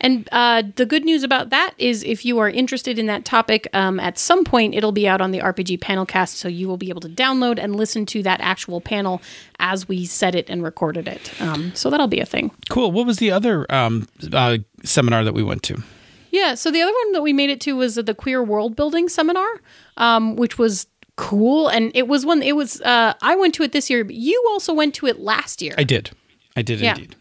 And 0.00 0.28
uh, 0.32 0.62
the 0.76 0.86
good 0.86 1.04
news 1.04 1.22
about 1.22 1.50
that 1.50 1.74
is 1.78 2.02
if 2.04 2.24
you 2.24 2.38
are 2.38 2.48
interested 2.50 2.98
in 2.98 3.06
that 3.06 3.24
topic, 3.24 3.68
um, 3.72 3.98
at 4.00 4.18
some 4.18 4.44
point 4.44 4.74
it'll 4.74 4.92
be 4.92 5.08
out 5.08 5.20
on 5.20 5.30
the 5.30 5.40
RPG 5.40 5.78
Panelcast, 5.80 6.34
so 6.36 6.48
you 6.48 6.68
will 6.68 6.76
be 6.76 6.88
able 6.88 7.00
to 7.00 7.08
download 7.08 7.58
and 7.58 7.74
listen 7.76 8.04
to 8.06 8.22
that 8.22 8.40
actual 8.40 8.80
panel 8.80 9.22
as 9.58 9.88
we 9.88 10.04
set 10.04 10.34
it 10.34 10.48
and 10.50 10.62
recorded 10.62 11.08
it. 11.08 11.40
Um, 11.40 11.74
so 11.74 11.88
that'll 11.90 12.08
be 12.08 12.20
a 12.20 12.26
thing. 12.26 12.50
cool 12.68 12.92
what 12.92 13.06
was 13.06 13.18
the 13.18 13.30
other 13.30 13.66
um 13.72 14.06
uh, 14.32 14.58
seminar 14.84 15.24
that 15.24 15.34
we 15.34 15.42
went 15.42 15.62
to 15.64 15.82
Yeah. 16.30 16.54
So 16.54 16.70
the 16.70 16.82
other 16.82 16.92
one 17.04 17.12
that 17.12 17.22
we 17.22 17.32
made 17.32 17.50
it 17.50 17.60
to 17.62 17.72
was 17.76 17.94
the 17.94 18.14
Queer 18.14 18.42
World 18.42 18.76
Building 18.76 19.08
Seminar, 19.08 19.48
um, 19.96 20.36
which 20.36 20.58
was 20.58 20.86
cool, 21.16 21.68
and 21.68 21.90
it 21.94 22.06
was 22.08 22.26
one. 22.26 22.42
It 22.42 22.54
was 22.54 22.80
uh, 22.82 23.14
I 23.22 23.36
went 23.36 23.54
to 23.54 23.62
it 23.62 23.72
this 23.72 23.88
year, 23.88 24.04
but 24.04 24.14
you 24.14 24.44
also 24.50 24.74
went 24.74 24.94
to 24.96 25.06
it 25.06 25.18
last 25.18 25.62
year. 25.62 25.74
I 25.78 25.84
did. 25.84 26.10
I 26.54 26.62
did 26.62 26.80
Yeah. 26.80 26.94
indeed. 26.94 27.16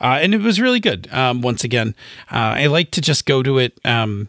Uh, 0.00 0.18
and 0.20 0.34
it 0.34 0.40
was 0.40 0.60
really 0.60 0.80
good. 0.80 1.08
Um, 1.12 1.40
once 1.42 1.64
again, 1.64 1.94
uh, 2.30 2.56
I 2.56 2.66
like 2.66 2.90
to 2.92 3.00
just 3.00 3.26
go 3.26 3.42
to 3.42 3.58
it. 3.58 3.78
Um, 3.84 4.28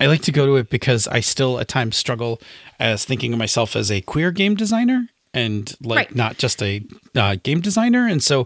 I 0.00 0.06
like 0.06 0.22
to 0.22 0.32
go 0.32 0.46
to 0.46 0.56
it 0.56 0.70
because 0.70 1.06
I 1.08 1.20
still 1.20 1.60
at 1.60 1.68
times 1.68 1.96
struggle 1.96 2.40
as 2.78 3.04
thinking 3.04 3.32
of 3.32 3.38
myself 3.38 3.76
as 3.76 3.90
a 3.90 4.00
queer 4.00 4.30
game 4.30 4.54
designer 4.54 5.08
and 5.34 5.74
like 5.82 5.96
Right. 6.08 6.14
not 6.16 6.38
just 6.38 6.62
a 6.62 6.82
uh, 7.14 7.36
game 7.42 7.60
designer. 7.60 8.06
And 8.08 8.22
so 8.22 8.42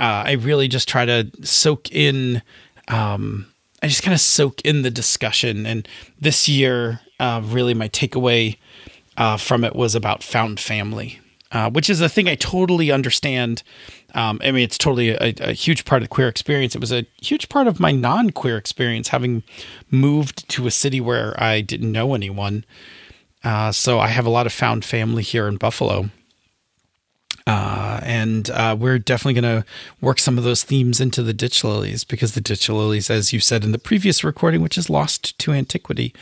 uh, 0.00 0.24
I 0.26 0.32
really 0.32 0.66
just 0.68 0.88
try 0.88 1.04
to 1.06 1.30
soak 1.42 1.90
in. 1.92 2.42
Um, 2.88 3.46
I 3.80 3.86
just 3.86 4.02
kind 4.02 4.12
of 4.14 4.20
soak 4.20 4.60
in 4.62 4.82
the 4.82 4.90
discussion. 4.90 5.64
And 5.66 5.86
this 6.20 6.48
year, 6.48 7.00
uh, 7.20 7.40
really, 7.44 7.74
my 7.74 7.88
takeaway 7.88 8.56
uh, 9.16 9.36
from 9.36 9.62
it 9.62 9.76
was 9.76 9.94
about 9.94 10.22
found 10.24 10.58
family, 10.58 11.20
uh, 11.52 11.70
which 11.70 11.88
is 11.88 12.00
a 12.00 12.08
thing 12.08 12.28
I 12.28 12.34
totally 12.34 12.90
understand. 12.90 13.62
Um, 14.14 14.40
I 14.42 14.50
mean, 14.50 14.64
it's 14.64 14.78
totally 14.78 15.10
a, 15.10 15.34
a 15.40 15.52
huge 15.52 15.84
part 15.84 16.02
of 16.02 16.08
the 16.08 16.14
queer 16.14 16.28
experience. 16.28 16.74
It 16.74 16.80
was 16.80 16.92
a 16.92 17.06
huge 17.20 17.48
part 17.48 17.66
of 17.66 17.80
my 17.80 17.92
non 17.92 18.30
queer 18.30 18.56
experience, 18.56 19.08
having 19.08 19.42
moved 19.90 20.48
to 20.50 20.66
a 20.66 20.70
city 20.70 21.00
where 21.00 21.40
I 21.42 21.60
didn't 21.60 21.92
know 21.92 22.14
anyone. 22.14 22.64
Uh, 23.44 23.72
so 23.72 23.98
I 23.98 24.08
have 24.08 24.26
a 24.26 24.30
lot 24.30 24.46
of 24.46 24.52
found 24.52 24.84
family 24.84 25.22
here 25.22 25.48
in 25.48 25.56
Buffalo. 25.56 26.10
Uh, 27.46 27.98
and 28.02 28.50
uh, 28.50 28.76
we're 28.78 28.98
definitely 28.98 29.40
going 29.40 29.62
to 29.62 29.66
work 30.02 30.18
some 30.18 30.36
of 30.36 30.44
those 30.44 30.62
themes 30.62 31.00
into 31.00 31.22
the 31.22 31.32
ditch 31.32 31.64
lilies 31.64 32.04
because 32.04 32.34
the 32.34 32.42
ditch 32.42 32.68
lilies, 32.68 33.08
as 33.08 33.32
you 33.32 33.40
said 33.40 33.64
in 33.64 33.72
the 33.72 33.78
previous 33.78 34.22
recording, 34.22 34.60
which 34.60 34.76
is 34.76 34.90
lost 34.90 35.38
to 35.38 35.52
antiquity, 35.52 36.14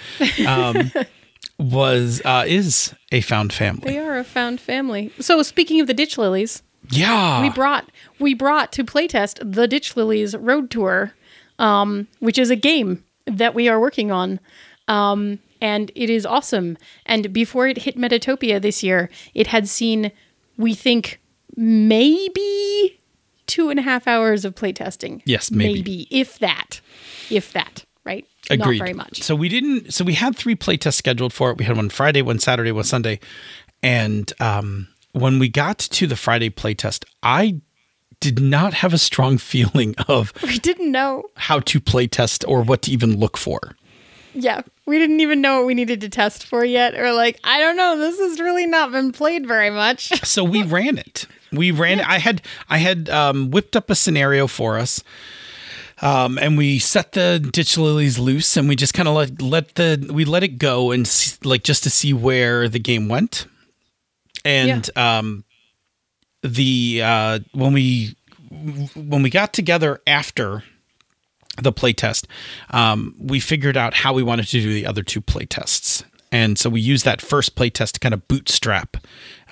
um, 0.47 0.93
was 1.59 2.21
uh, 2.25 2.45
is 2.47 2.95
a 3.13 3.21
found 3.21 3.53
family. 3.53 3.93
They 3.93 3.99
are 3.99 4.19
a 4.19 4.25
found 4.25 4.61
family. 4.61 5.13
So 5.21 5.43
speaking 5.43 5.81
of 5.81 5.87
the 5.87 5.95
ditch 5.95 6.19
lilies, 6.19 6.63
Yeah, 6.91 7.43
we 7.43 7.51
brought 7.51 7.91
we 8.19 8.35
brought 8.35 8.73
to 8.73 8.85
playtest 8.85 9.39
the 9.43 9.67
Ditch 9.67 9.97
Lilies 9.97 10.37
Road 10.37 10.71
Tour, 10.71 11.15
um, 11.59 12.09
which 12.21 12.39
is 12.39 12.51
a 12.51 12.57
game 12.57 13.05
that 13.27 13.55
we 13.55 13.69
are 13.69 13.81
working 13.81 14.11
on. 14.11 14.39
Um, 14.87 15.41
and 15.61 15.91
it 15.95 16.11
is 16.11 16.27
awesome. 16.27 16.77
And 17.07 17.33
before 17.33 17.67
it 17.67 17.79
hit 17.79 17.97
Metatopia 17.97 18.61
this 18.61 18.83
year, 18.83 19.09
it 19.35 19.47
had 19.47 19.67
seen, 19.69 20.13
we 20.59 20.75
think, 20.75 21.19
maybe 21.57 23.01
two 23.47 23.71
and 23.71 23.79
a 23.79 23.83
half 23.83 24.07
hours 24.07 24.45
of 24.45 24.55
playtesting. 24.55 25.23
Yes, 25.25 25.51
maybe. 25.51 25.75
Maybe, 25.75 26.09
if 26.11 26.39
that. 26.41 26.83
If 27.31 27.53
that? 27.55 27.86
Agreed. 28.51 28.79
Not 28.79 28.85
very 28.85 28.95
much. 28.95 29.23
So 29.23 29.35
we 29.35 29.49
didn't. 29.49 29.93
So 29.93 30.05
we 30.05 30.15
had 30.15 30.37
three 30.37 30.55
playtests 30.57 30.95
scheduled 30.95 31.33
for 31.33 31.51
it. 31.51 31.59
We 31.59 31.65
had 31.65 31.77
one 31.77 31.89
Friday, 31.89 32.23
one 32.23 32.39
Saturday, 32.39 32.73
one 32.73 32.85
Sunday, 32.85 33.19
and 33.83 34.33
um, 34.41 34.89
when 35.13 35.39
we 35.39 35.49
got 35.49 35.79
to 35.79 36.07
the 36.07 36.17
Friday 36.17 36.51
playtest, 36.51 37.05
I 37.23 37.61
did 38.21 38.41
not 38.41 38.75
have 38.75 38.93
a 38.95 38.99
strong 38.99 39.37
feeling 39.53 39.95
of 40.09 40.33
We 40.43 40.59
didn't 40.59 40.91
know. 40.93 41.25
how 41.37 41.61
to 41.61 41.81
playtest 41.81 42.45
or 42.49 42.63
what 42.63 42.83
to 42.83 42.91
even 42.91 43.19
look 43.19 43.37
for. 43.37 43.77
Yeah. 44.35 44.61
We 44.85 44.99
didn't 44.99 45.21
even 45.21 45.41
know 45.41 45.59
what 45.59 45.67
we 45.67 45.75
needed 45.75 46.01
to 46.03 46.09
test 46.11 46.45
for 46.47 46.65
yet. 46.65 46.95
Or 46.95 47.13
like, 47.13 47.41
I 47.43 47.59
don't 47.59 47.77
know. 47.77 47.97
This 47.99 48.19
has 48.21 48.39
really 48.39 48.67
not 48.67 48.93
been 48.93 49.11
played 49.11 49.47
very 49.47 49.71
much. 49.71 50.13
So 50.27 50.45
we 50.45 50.63
ran 50.63 50.99
it. 50.99 51.27
We 51.53 51.71
ran 51.71 52.01
it. 52.01 52.09
I 52.09 52.19
had 52.19 52.43
I 52.69 52.79
had 52.79 53.09
um, 53.09 53.51
whipped 53.51 53.75
up 53.77 53.89
a 53.89 53.95
scenario 53.95 54.47
for 54.47 54.77
us. 54.77 55.03
Um, 56.03 56.39
and 56.39 56.59
we 56.59 56.79
set 56.79 57.13
the 57.13 57.39
ditch 57.53 57.79
lilies 57.79 58.19
loose, 58.19 58.57
and 58.57 58.69
we 58.69 58.77
just 58.77 58.93
kind 58.95 59.09
of 59.09 59.15
let 59.15 59.41
let 59.41 59.75
the 59.77 60.11
we 60.13 60.25
let 60.25 60.43
it 60.43 60.59
go, 60.59 60.91
and 60.91 61.09
see, 61.09 61.37
like 61.43 61.63
just 61.65 61.83
to 61.85 61.91
see 61.91 62.13
where 62.13 62.69
the 62.69 62.79
game 62.79 63.09
went. 63.09 63.47
And 64.45 64.89
um, 64.97 65.45
the 66.43 67.01
uh, 67.03 67.39
when 67.53 67.73
we 67.73 68.15
when 68.95 69.23
we 69.23 69.31
got 69.31 69.53
together 69.53 70.01
after 70.07 70.65
the 71.63 71.73
playtest, 71.73 72.27
um, 72.71 73.15
we 73.19 73.41
figured 73.41 73.77
out 73.77 73.95
how 73.95 74.13
we 74.13 74.23
wanted 74.23 74.47
to 74.49 74.61
do 74.61 74.73
the 74.73 74.87
other 74.87 75.03
two 75.03 75.21
playtests. 75.21 76.05
And 76.33 76.59
so 76.59 76.69
we 76.69 76.81
used 76.81 77.05
that 77.05 77.23
first 77.23 77.57
playtest 77.57 77.93
to 77.93 78.01
kind 78.01 78.13
of 78.13 78.29
bootstrap 78.29 78.97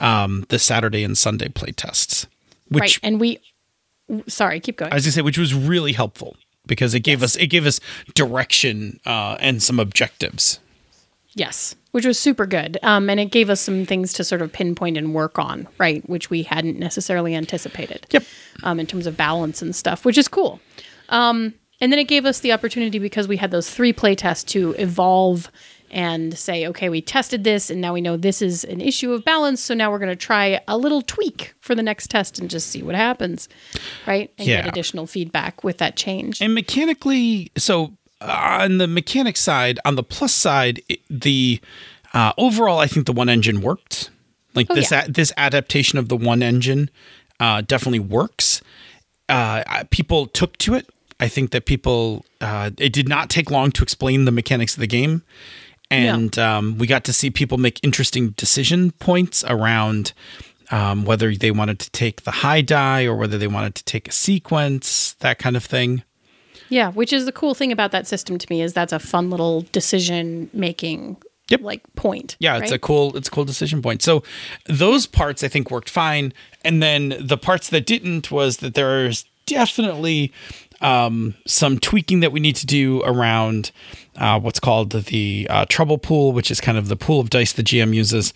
um, 0.00 0.44
the 0.48 0.58
Saturday 0.58 1.04
and 1.04 1.16
Sunday 1.16 1.48
playtests, 1.48 2.26
which 2.68 2.80
right. 2.80 2.98
And 3.02 3.20
we, 3.20 3.38
sorry, 4.26 4.60
keep 4.60 4.76
going. 4.76 4.92
I 4.92 4.96
was 4.96 5.04
gonna 5.04 5.12
say, 5.12 5.22
which 5.22 5.38
was 5.38 5.54
really 5.54 5.92
helpful 5.92 6.36
because 6.66 6.94
it 6.94 7.00
gave 7.00 7.22
us 7.22 7.36
it 7.36 7.48
gave 7.48 7.66
us 7.66 7.80
direction 8.14 9.00
uh, 9.06 9.36
and 9.40 9.62
some 9.62 9.78
objectives. 9.78 10.60
Yes, 11.36 11.74
which 11.90 12.06
was 12.06 12.18
super 12.18 12.46
good. 12.46 12.78
Um, 12.82 13.10
and 13.10 13.18
it 13.18 13.32
gave 13.32 13.50
us 13.50 13.60
some 13.60 13.84
things 13.86 14.12
to 14.14 14.24
sort 14.24 14.40
of 14.40 14.52
pinpoint 14.52 14.96
and 14.96 15.14
work 15.14 15.38
on, 15.38 15.66
right? 15.78 16.08
Which 16.08 16.30
we 16.30 16.44
hadn't 16.44 16.78
necessarily 16.78 17.34
anticipated. 17.34 18.06
Yep. 18.10 18.24
Um, 18.62 18.78
in 18.78 18.86
terms 18.86 19.06
of 19.06 19.16
balance 19.16 19.60
and 19.60 19.74
stuff, 19.74 20.04
which 20.04 20.16
is 20.16 20.28
cool. 20.28 20.60
Um, 21.08 21.54
and 21.80 21.92
then 21.92 21.98
it 21.98 22.04
gave 22.04 22.24
us 22.24 22.40
the 22.40 22.52
opportunity 22.52 22.98
because 22.98 23.26
we 23.26 23.36
had 23.36 23.50
those 23.50 23.68
three 23.68 23.92
play 23.92 24.14
tests 24.14 24.44
to 24.52 24.74
evolve 24.78 25.50
and 25.94 26.36
say, 26.36 26.66
okay, 26.66 26.88
we 26.88 27.00
tested 27.00 27.44
this 27.44 27.70
and 27.70 27.80
now 27.80 27.94
we 27.94 28.00
know 28.00 28.16
this 28.16 28.42
is 28.42 28.64
an 28.64 28.80
issue 28.80 29.12
of 29.12 29.24
balance. 29.24 29.60
So 29.62 29.74
now 29.74 29.90
we're 29.90 30.00
going 30.00 30.10
to 30.10 30.16
try 30.16 30.60
a 30.66 30.76
little 30.76 31.00
tweak 31.00 31.54
for 31.60 31.74
the 31.74 31.82
next 31.82 32.10
test 32.10 32.38
and 32.38 32.50
just 32.50 32.66
see 32.68 32.82
what 32.82 32.96
happens, 32.96 33.48
right? 34.06 34.30
And 34.36 34.46
Yeah. 34.48 34.62
get 34.62 34.68
additional 34.68 35.06
feedback 35.06 35.62
with 35.62 35.78
that 35.78 35.96
change. 35.96 36.42
And 36.42 36.52
mechanically, 36.54 37.52
so 37.56 37.92
uh, 38.20 38.60
on 38.62 38.78
the 38.78 38.88
mechanic 38.88 39.36
side, 39.36 39.78
on 39.84 39.94
the 39.94 40.02
plus 40.02 40.34
side, 40.34 40.82
the 41.08 41.60
uh, 42.12 42.32
overall, 42.36 42.78
I 42.80 42.86
think 42.86 43.06
the 43.06 43.12
one 43.12 43.28
engine 43.28 43.60
worked. 43.60 44.10
Like 44.54 44.68
this, 44.68 44.90
yeah. 44.90 45.04
a, 45.04 45.10
this 45.10 45.32
adaptation 45.36 45.98
of 45.98 46.08
the 46.08 46.16
one 46.16 46.42
engine 46.42 46.90
uh, 47.40 47.60
definitely 47.60 48.00
works. 48.00 48.62
Uh, 49.28 49.84
people 49.90 50.26
took 50.26 50.56
to 50.58 50.74
it. 50.74 50.88
I 51.20 51.28
think 51.28 51.50
that 51.52 51.66
people. 51.66 52.24
Uh, 52.40 52.70
it 52.78 52.92
did 52.92 53.08
not 53.08 53.30
take 53.30 53.50
long 53.50 53.72
to 53.72 53.82
explain 53.82 54.26
the 54.26 54.30
mechanics 54.32 54.74
of 54.74 54.80
the 54.80 54.86
game, 54.86 55.22
and 55.94 56.38
um, 56.38 56.78
we 56.78 56.86
got 56.86 57.04
to 57.04 57.12
see 57.12 57.30
people 57.30 57.58
make 57.58 57.80
interesting 57.82 58.30
decision 58.30 58.92
points 58.92 59.44
around 59.44 60.12
um, 60.70 61.04
whether 61.04 61.34
they 61.34 61.50
wanted 61.50 61.78
to 61.80 61.90
take 61.90 62.22
the 62.22 62.30
high 62.30 62.60
die 62.60 63.04
or 63.04 63.14
whether 63.14 63.38
they 63.38 63.46
wanted 63.46 63.74
to 63.76 63.84
take 63.84 64.08
a 64.08 64.12
sequence, 64.12 65.14
that 65.20 65.38
kind 65.38 65.56
of 65.56 65.64
thing. 65.64 66.02
Yeah, 66.68 66.90
which 66.90 67.12
is 67.12 67.26
the 67.26 67.32
cool 67.32 67.54
thing 67.54 67.72
about 67.72 67.92
that 67.92 68.06
system 68.06 68.38
to 68.38 68.46
me 68.50 68.62
is 68.62 68.72
that's 68.72 68.92
a 68.92 68.98
fun 68.98 69.30
little 69.30 69.62
decision 69.72 70.50
making 70.52 71.16
Yep. 71.50 71.60
like 71.60 71.82
point. 71.94 72.36
Yeah, 72.40 72.56
it's 72.56 72.72
a 72.72 72.78
cool 72.78 73.14
it's 73.18 73.28
a 73.28 73.30
cool 73.30 73.44
decision 73.44 73.82
point. 73.82 74.00
So 74.00 74.22
those 74.64 75.06
parts 75.06 75.44
I 75.44 75.48
think 75.48 75.70
worked 75.70 75.90
fine, 75.90 76.32
and 76.64 76.82
then 76.82 77.14
the 77.20 77.36
parts 77.36 77.68
that 77.68 77.84
didn't 77.84 78.30
was 78.30 78.58
that 78.58 78.74
there's 78.74 79.26
definitely 79.44 80.32
um, 80.84 81.34
some 81.46 81.78
tweaking 81.78 82.20
that 82.20 82.30
we 82.30 82.40
need 82.40 82.56
to 82.56 82.66
do 82.66 83.02
around 83.04 83.72
uh, 84.16 84.38
what's 84.38 84.60
called 84.60 84.90
the 84.92 85.46
uh, 85.50 85.64
trouble 85.68 85.98
pool, 85.98 86.32
which 86.32 86.50
is 86.50 86.60
kind 86.60 86.78
of 86.78 86.88
the 86.88 86.94
pool 86.96 87.18
of 87.20 87.30
dice 87.30 87.52
the 87.52 87.62
GM 87.62 87.94
uses 87.94 88.32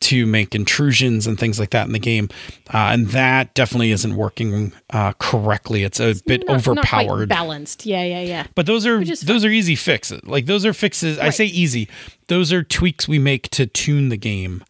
to 0.00 0.24
make 0.26 0.54
intrusions 0.54 1.26
and 1.26 1.38
things 1.38 1.60
like 1.60 1.70
that 1.70 1.86
in 1.86 1.92
the 1.92 1.98
game, 1.98 2.28
uh, 2.72 2.88
and 2.92 3.08
that 3.08 3.52
definitely 3.54 3.90
isn't 3.92 4.16
working 4.16 4.72
uh, 4.90 5.12
correctly. 5.18 5.84
It's 5.84 6.00
a 6.00 6.14
bit 6.26 6.46
Not- 6.48 6.66
not 6.66 6.86
quite 6.88 7.04
overpowered. 7.06 7.28
balanced. 7.28 7.84
Yeah, 7.86 8.02
yeah, 8.02 8.22
yeah. 8.22 8.46
But 8.54 8.66
those 8.66 8.86
are 8.86 9.04
those 9.04 9.44
are 9.44 9.50
easy 9.50 9.76
fixes. 9.76 10.24
Like 10.24 10.46
those 10.46 10.64
are 10.66 10.72
fixes. 10.72 11.18
I 11.18 11.30
say 11.30 11.44
easy. 11.44 11.88
Those 12.28 12.52
are 12.52 12.62
tweaks 12.62 13.06
we 13.06 13.18
make 13.18 13.50
to 13.50 13.66
tune 13.66 14.08
the 14.08 14.16
game. 14.16 14.64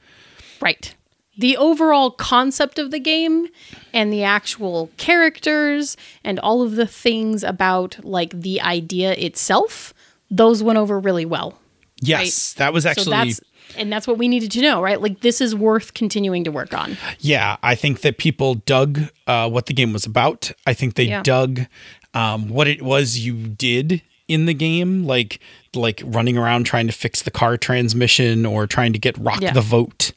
Right. 0.60 0.94
The 1.38 1.56
overall 1.56 2.10
concept 2.10 2.78
of 2.78 2.90
the 2.90 2.98
game 2.98 3.46
and 3.94 4.12
the 4.12 4.22
actual 4.24 4.90
characters 4.96 5.96
and 6.24 6.38
all 6.38 6.62
of 6.62 6.76
the 6.76 6.86
things 6.86 7.42
about 7.42 8.04
like 8.04 8.30
the 8.42 8.60
idea 8.60 9.12
itself, 9.12 9.94
those 10.30 10.62
went 10.62 10.78
over 10.78 10.98
really 10.98 11.24
well. 11.24 11.58
Yes, 12.02 12.54
that 12.54 12.72
was 12.72 12.84
So 12.84 12.90
actually 12.90 13.10
that's 13.10 13.40
and 13.76 13.92
that's 13.92 14.06
what 14.08 14.18
we 14.18 14.26
needed 14.26 14.50
to 14.52 14.60
know, 14.62 14.82
right? 14.82 15.00
Like 15.00 15.20
this 15.20 15.40
is 15.40 15.54
worth 15.54 15.94
continuing 15.94 16.44
to 16.44 16.50
work 16.50 16.74
on. 16.74 16.96
Yeah, 17.20 17.56
I 17.62 17.74
think 17.74 18.00
that 18.00 18.18
people 18.18 18.54
dug 18.56 19.00
uh, 19.26 19.48
what 19.48 19.66
the 19.66 19.74
game 19.74 19.92
was 19.92 20.04
about. 20.06 20.50
I 20.66 20.74
think 20.74 20.94
they 20.94 21.04
Yeah. 21.04 21.22
dug 21.22 21.66
um, 22.12 22.48
what 22.48 22.66
it 22.66 22.82
was 22.82 23.18
you 23.20 23.34
did 23.34 24.02
in 24.28 24.46
the 24.46 24.54
game, 24.54 25.04
like 25.04 25.40
like 25.74 26.02
running 26.04 26.36
around 26.36 26.64
trying 26.64 26.86
to 26.88 26.92
fix 26.92 27.22
the 27.22 27.30
car 27.30 27.56
transmission 27.56 28.44
or 28.44 28.66
trying 28.66 28.92
to 28.92 28.98
get 28.98 29.16
Rock 29.18 29.40
Yeah. 29.40 29.52
the 29.52 29.60
Vote, 29.60 30.12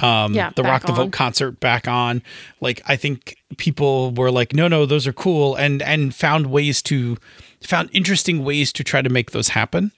um, 0.00 0.34
Yeah, 0.34 0.50
the 0.54 0.62
Rock 0.62 0.82
back 0.82 0.86
the 0.86 0.92
on. 0.92 0.96
Vote 0.96 1.12
concert 1.12 1.60
back 1.60 1.88
on. 1.88 2.22
Like 2.60 2.82
I 2.86 2.96
think 2.96 3.36
people 3.56 4.12
were 4.12 4.30
like, 4.30 4.52
no, 4.54 4.68
no, 4.68 4.86
those 4.86 5.06
are 5.06 5.12
cool, 5.12 5.54
and 5.54 5.82
and 5.82 6.14
found 6.14 6.48
ways 6.48 6.82
to 6.82 7.16
found 7.62 7.90
interesting 7.92 8.44
ways 8.44 8.72
to 8.74 8.84
try 8.84 9.02
to 9.02 9.08
make 9.10 9.30
those 9.32 9.48
happen. 9.48 9.92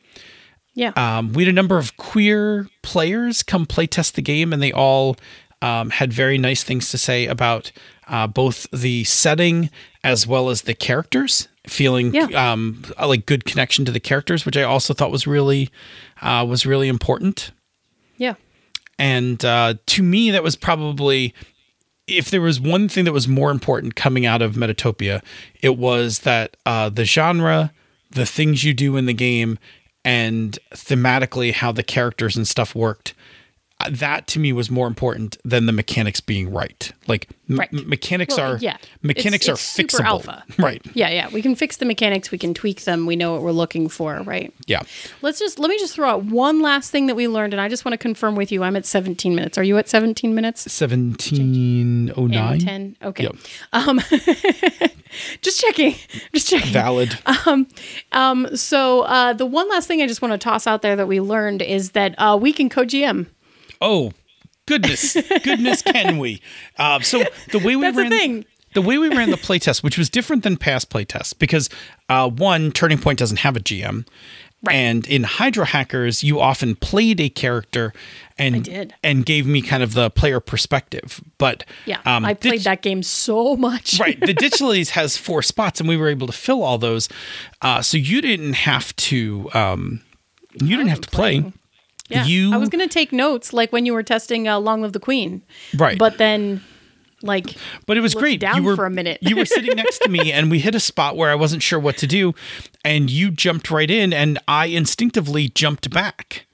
Yeah. 0.75 0.93
Um, 0.97 1.33
we 1.33 1.43
had 1.45 1.51
a 1.51 1.55
number 1.55 1.77
of 1.77 1.97
queer 1.97 2.69
players 2.83 3.43
come 3.43 3.67
playtest 3.67 4.13
the 4.13 4.23
game, 4.23 4.53
and 4.53 4.63
they 4.63 4.73
all 4.73 5.17
um, 5.61 5.91
had 5.91 6.13
very 6.13 6.39
nice 6.39 6.63
things 6.63 6.91
to 6.91 6.99
say 6.99 7.27
about 7.27 7.73
uh, 8.07 8.27
both 8.29 8.67
the 8.71 9.03
setting 9.05 9.71
as 10.05 10.27
well 10.27 10.49
as 10.51 10.63
the 10.63 10.75
characters. 10.75 11.49
Feeling 11.67 12.15
Yeah. 12.15 12.53
um, 12.53 12.83
a, 12.97 13.07
like 13.07 13.27
good 13.27 13.45
connection 13.45 13.85
to 13.85 13.93
the 13.93 14.01
characters, 14.01 14.47
which 14.47 14.57
I 14.57 14.63
also 14.63 14.95
thought 14.95 15.11
was 15.11 15.27
really 15.27 15.69
uh, 16.23 16.47
was 16.49 16.65
really 16.65 16.89
important. 16.89 17.51
yeah. 18.17 18.35
And 18.99 19.45
uh, 19.45 19.75
to 19.87 20.03
me, 20.03 20.31
that 20.31 20.43
was 20.43 20.57
probably 20.57 21.35
if 22.09 22.31
there 22.31 22.41
was 22.41 22.59
one 22.59 22.89
thing 22.89 23.05
that 23.05 23.13
was 23.13 23.29
more 23.29 23.51
important 23.51 23.95
coming 23.95 24.25
out 24.25 24.43
of 24.43 24.55
Metatopia, 24.55 25.23
it 25.61 25.77
was 25.77 26.21
that 26.21 26.57
uh, 26.65 26.89
the 26.89 27.05
genre, 27.05 27.73
the 28.11 28.27
things 28.27 28.65
you 28.65 28.73
do 28.73 28.97
in 28.97 29.07
the 29.07 29.13
game, 29.13 29.59
and 30.05 30.59
thematically 30.73 31.53
how 31.53 31.71
the 31.71 31.83
characters 31.83 32.37
and 32.37 32.49
stuff 32.49 32.75
worked. 32.75 33.15
That 33.89 34.27
to 34.29 34.41
me 34.41 34.53
was 34.53 34.73
more 34.73 34.89
important 34.89 35.39
than 35.45 35.67
the 35.67 35.73
mechanics 35.73 36.21
being 36.21 36.51
right. 36.53 36.91
Like 37.07 37.29
m- 37.49 37.61
mechanics 37.87 38.37
Well, 38.37 38.55
are 38.55 38.59
yeah. 38.59 38.77
mechanics 39.03 39.45
It's- 39.45 39.49
are 39.49 39.53
it's 39.53 39.63
super 39.63 39.99
fixable. 39.99 40.05
alpha. 40.05 40.45
Right. 40.59 40.83
Yeah, 40.95 41.11
yeah. 41.11 41.29
We 41.29 41.43
can 41.43 41.55
fix 41.55 41.77
the 41.77 41.85
mechanics, 41.85 42.33
we 42.33 42.39
can 42.39 42.55
tweak 42.55 42.83
them, 42.83 43.07
we 43.07 43.15
know 43.15 43.33
what 43.35 43.43
we're 43.43 43.53
looking 43.53 43.89
for, 43.89 44.21
right? 44.23 44.53
Yeah. 44.67 44.83
Let's 45.23 45.39
just 45.39 45.61
let 45.61 45.69
me 45.71 45.79
just 45.79 45.95
throw 45.95 46.09
out 46.11 46.25
one 46.25 46.61
last 46.61 46.91
thing 46.91 47.07
that 47.07 47.15
we 47.15 47.29
learned, 47.29 47.55
and 47.55 47.61
I 47.61 47.69
just 47.69 47.85
want 47.85 47.93
to 47.93 47.99
confirm 47.99 48.35
with 48.35 48.51
you. 48.51 48.65
I'm 48.65 48.75
at 48.75 48.85
17 48.85 49.33
minutes. 49.33 49.57
Are 49.57 49.63
you 49.63 49.79
at 49.79 49.89
17 49.89 50.35
minutes? 50.35 50.71
Seventeen 50.73 52.11
oh 52.17 52.25
And 52.25 52.31
nine. 52.33 52.59
10. 52.59 52.97
Okay. 53.05 53.23
Yep. 53.25 53.37
Um, 53.73 54.01
just 55.41 55.61
checking. 55.61 55.95
Just 56.35 56.49
checking. 56.49 56.73
Valid. 56.73 57.17
Um, 58.13 58.57
so 58.57 59.03
uh, 59.03 59.33
the 59.35 59.47
one 59.47 59.69
last 59.69 59.87
thing 59.87 60.03
I 60.03 60.07
just 60.09 60.21
want 60.21 60.33
to 60.33 60.39
toss 60.39 60.67
out 60.67 60.83
there 60.83 60.97
that 60.97 61.07
we 61.07 61.21
learned 61.21 61.63
is 61.63 61.93
that 61.93 62.15
uh, 62.19 62.37
we 62.41 62.53
can 62.53 62.69
co-GM. 62.69 63.27
Oh, 63.81 64.13
goodness, 64.67 65.17
goodness, 65.43 65.83
can 65.83 66.19
we? 66.19 66.41
Uh, 66.79 67.01
so 67.01 67.25
the 67.53 67.59
way 67.59 67.77
we 67.77 67.83
That's 67.83 67.97
the 67.97 68.03
ran 68.03 68.11
thing. 68.11 68.45
the 68.75 68.83
way 68.83 68.99
we 68.99 69.09
ran 69.09 69.31
the 69.31 69.37
playtest, 69.37 69.83
which 69.83 69.97
was 69.99 70.09
different 70.11 70.43
than 70.43 70.57
past 70.57 70.91
playtests, 70.91 71.39
because 71.39 71.69
uh, 72.09 72.29
one 72.29 72.71
Turning 72.73 72.99
Point 72.99 73.19
doesn't 73.19 73.39
have 73.39 73.57
a 73.57 73.61
GM, 73.61 74.07
Right. 74.61 74.75
and 74.75 75.07
in 75.07 75.23
Hydro 75.23 75.65
Hackers, 75.67 76.25
you 76.25 76.41
often 76.41 76.75
played 76.75 77.21
a 77.21 77.29
character 77.29 77.93
and 78.37 78.93
and 79.05 79.25
gave 79.25 79.47
me 79.47 79.63
kind 79.63 79.85
of 79.85 79.95
the 79.95 80.11
player 80.11 80.41
perspective. 80.41 81.21
But 81.39 81.63
Yeah, 81.87 82.01
um, 82.05 82.25
I 82.25 82.35
played 82.35 82.55
Ditch- 82.55 82.65
that 82.65 82.83
game 82.83 83.05
so 83.05 83.55
much. 83.55 84.01
right. 84.01 84.19
The 84.21 84.35
Ditch 84.35 84.61
Lilies 84.61 84.91
has 84.91 85.17
four 85.17 85.43
spots, 85.43 85.79
and 85.79 85.89
we 85.89 85.97
were 85.97 86.09
able 86.09 86.27
to 86.27 86.33
fill 86.33 86.65
all 86.65 86.77
those. 86.77 87.09
Uh, 87.63 87.83
so 87.83 87.97
you 87.97 88.21
didn't 88.21 88.55
have 88.55 88.95
to. 88.97 89.49
Um, 89.55 90.01
you 90.61 90.77
didn't 90.77 90.89
have 90.89 91.03
to 91.03 91.09
play. 91.11 91.53
Yeah. 92.09 92.25
You 92.25 92.53
I 92.55 92.57
was 92.57 92.69
going 92.69 92.87
to 92.87 92.93
take 92.93 93.13
notes 93.13 93.53
like 93.53 93.73
when 93.73 93.85
you 93.87 93.93
were 93.93 94.03
testing 94.03 94.49
uh, 94.49 94.59
Long 94.59 94.81
Live 94.83 94.93
the 94.93 95.01
Queen. 95.01 95.43
Right. 95.77 95.99
But 95.99 96.19
then, 96.19 96.63
like, 97.23 97.57
But 97.87 97.97
it 97.97 98.01
was 98.01 98.15
great. 98.15 98.41
down 98.41 98.57
you 98.57 98.63
were 98.63 98.77
for 98.77 98.87
a 98.87 98.91
minute. 98.91 99.19
you 99.21 99.37
were 99.37 99.45
sitting 99.57 99.77
next 99.77 99.99
to 100.01 100.09
me, 100.09 100.33
and 100.33 100.51
we 100.51 100.59
hit 100.59 100.75
a 100.75 100.81
spot 100.81 101.17
where 101.17 101.31
I 101.31 101.35
wasn't 101.35 101.63
sure 101.63 101.79
what 101.79 101.97
to 101.99 102.07
do, 102.07 102.35
and 102.85 103.11
you 103.11 103.31
jumped 103.31 103.71
right 103.71 103.91
in, 103.91 104.13
and 104.13 104.39
I 104.49 104.67
instinctively 104.67 105.49
jumped 105.49 105.91
back. 105.91 106.47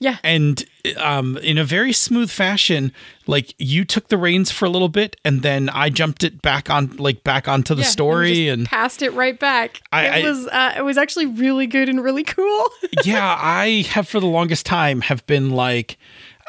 Yeah. 0.00 0.18
And 0.22 0.64
um, 0.96 1.36
in 1.38 1.58
a 1.58 1.64
very 1.64 1.92
smooth 1.92 2.30
fashion, 2.30 2.92
like 3.26 3.54
you 3.58 3.84
took 3.84 4.08
the 4.08 4.16
reins 4.16 4.50
for 4.50 4.64
a 4.64 4.70
little 4.70 4.88
bit, 4.88 5.16
and 5.24 5.42
then 5.42 5.68
I 5.70 5.90
jumped 5.90 6.22
it 6.24 6.40
back 6.40 6.70
on, 6.70 6.96
like 6.98 7.24
back 7.24 7.48
onto 7.48 7.74
the 7.74 7.82
Yeah, 7.82 7.88
story, 7.88 8.34
just 8.46 8.58
and 8.58 8.66
passed 8.66 9.02
it 9.02 9.12
right 9.14 9.38
back. 9.38 9.80
I- 9.92 10.06
it 10.06 10.24
I- 10.24 10.28
was 10.28 10.46
uh, 10.46 10.74
it 10.78 10.82
was 10.84 10.96
actually 10.98 11.26
really 11.26 11.66
good 11.66 11.88
and 11.88 12.02
really 12.02 12.24
cool. 12.24 12.66
yeah, 13.04 13.36
I 13.38 13.84
have 13.90 14.08
for 14.08 14.20
the 14.20 14.26
longest 14.26 14.66
time 14.66 15.00
have 15.02 15.26
been 15.26 15.50
like, 15.50 15.98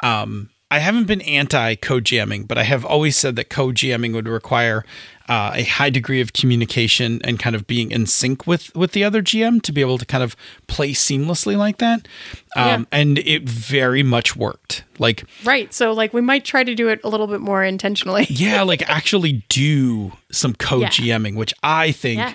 um, 0.04 0.50
I 0.71 0.78
haven't 0.80 1.06
been 1.08 1.21
anti 1.21 1.76
code 1.76 2.06
jamming, 2.06 2.43
but 2.43 2.58
I 2.60 2.63
have 2.63 2.86
always 2.86 3.17
said 3.17 3.36
that 3.38 3.50
code 3.50 3.76
jamming 3.76 4.13
would 4.13 4.28
require 4.28 4.86
uh, 5.30 5.52
a 5.54 5.63
high 5.63 5.89
degree 5.92 6.20
of 6.22 6.34
communication 6.34 7.22
and 7.24 7.39
kind 7.39 7.56
of 7.56 7.68
being 7.68 7.92
in 7.92 8.06
sync 8.08 8.46
with 8.48 8.76
with 8.76 8.92
the 8.94 9.04
other 9.04 9.22
GM 9.22 9.62
to 9.62 9.72
be 9.72 9.80
able 9.80 9.98
to 10.00 10.06
kind 10.06 10.24
of 10.24 10.36
play 10.68 10.92
seamlessly 10.92 11.56
like 11.56 11.78
that. 11.78 12.08
Um, 12.56 12.65
Yeah. 12.65 12.84
And 12.92 13.18
it 13.20 13.44
very 13.48 14.02
much 14.04 14.36
worked. 14.36 14.84
Like, 14.98 15.24
right. 15.46 15.74
So 15.74 15.92
like 15.94 16.13
we 16.13 16.22
might 16.22 16.44
try 16.46 16.63
to 16.63 16.74
do 16.76 16.89
it 16.89 17.00
a 17.04 17.10
little 17.10 17.28
bit 17.28 17.42
more 17.42 17.63
intentionally. 17.63 18.26
yeah, 18.30 18.63
like 18.63 18.82
actually 18.89 19.44
do 19.50 20.12
some 20.32 20.56
code 20.56 20.82
Yeah. 20.82 20.89
GMing, 21.20 21.36
which 21.36 21.54
I 21.63 21.92
think. 21.92 22.18
Yeah. 22.20 22.34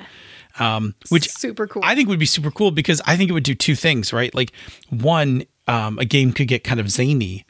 Um, 0.61 0.95
which 1.09 1.29
super 1.29 1.67
cool. 1.67 1.83
I 1.85 1.97
think 1.97 2.09
would 2.09 2.21
be 2.21 2.27
super 2.27 2.53
cool 2.53 2.71
because 2.71 3.03
I 3.07 3.17
think 3.17 3.29
it 3.29 3.33
would 3.33 3.43
do 3.43 3.57
two 3.57 3.75
things, 3.75 4.13
right? 4.13 4.33
Like 4.33 4.53
one, 4.89 5.45
um, 5.67 5.99
a 5.99 6.05
game 6.05 6.33
could 6.33 6.47
get 6.47 6.63
kind 6.63 6.79
of 6.79 6.89
zany, 6.91 7.45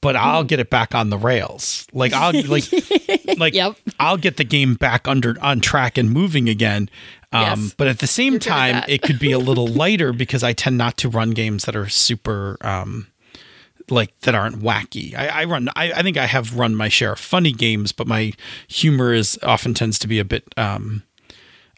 but 0.00 0.14
I'll 0.14 0.42
Hmm. 0.42 0.46
get 0.46 0.60
it 0.60 0.70
back 0.70 0.94
on 0.94 1.10
the 1.10 1.18
rails. 1.18 1.86
Like 1.92 2.12
I'll 2.12 2.32
like 2.48 2.64
like 3.38 3.54
Yep. 3.54 3.76
I'll 4.00 4.16
get 4.16 4.36
the 4.36 4.44
game 4.44 4.74
back 4.74 5.06
under 5.08 5.36
on 5.42 5.60
track 5.60 5.96
and 5.98 6.10
moving 6.10 6.48
again. 6.48 6.88
Um, 7.32 7.42
Yes. 7.62 7.74
but 7.76 7.86
at 7.88 7.98
the 7.98 8.06
same 8.06 8.38
time, 8.38 8.84
it 8.88 9.02
could 9.02 9.18
be 9.18 9.32
a 9.32 9.38
little 9.50 9.66
lighter 9.66 10.12
because 10.12 10.42
I 10.44 10.52
tend 10.52 10.78
not 10.78 10.96
to 10.98 11.08
run 11.08 11.30
games 11.32 11.64
that 11.64 11.74
are 11.76 11.88
super 11.88 12.56
um 12.60 13.08
like 13.90 14.18
that 14.20 14.34
aren't 14.34 14.60
wacky. 14.60 15.14
I, 15.14 15.42
I 15.42 15.44
run 15.44 15.68
I, 15.76 15.92
I 15.92 16.02
think 16.02 16.16
I 16.16 16.26
have 16.26 16.56
run 16.56 16.74
my 16.74 16.88
share 16.88 17.12
of 17.12 17.18
funny 17.18 17.52
games, 17.52 17.92
but 17.92 18.06
my 18.06 18.32
humor 18.68 19.12
is 19.12 19.38
often 19.42 19.74
tends 19.74 19.98
to 20.00 20.08
be 20.08 20.18
a 20.18 20.24
bit 20.24 20.44
um 20.56 21.02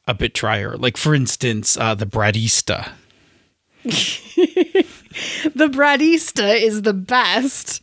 a 0.06 0.14
bit 0.14 0.32
drier. 0.34 0.76
Like 0.76 0.96
for 0.96 1.14
instance, 1.14 1.76
uh, 1.76 1.94
the 1.94 2.06
Bradista. 2.06 2.90
the 3.84 5.68
Bradista 5.68 6.60
is 6.60 6.82
the 6.82 6.92
best. 6.92 7.82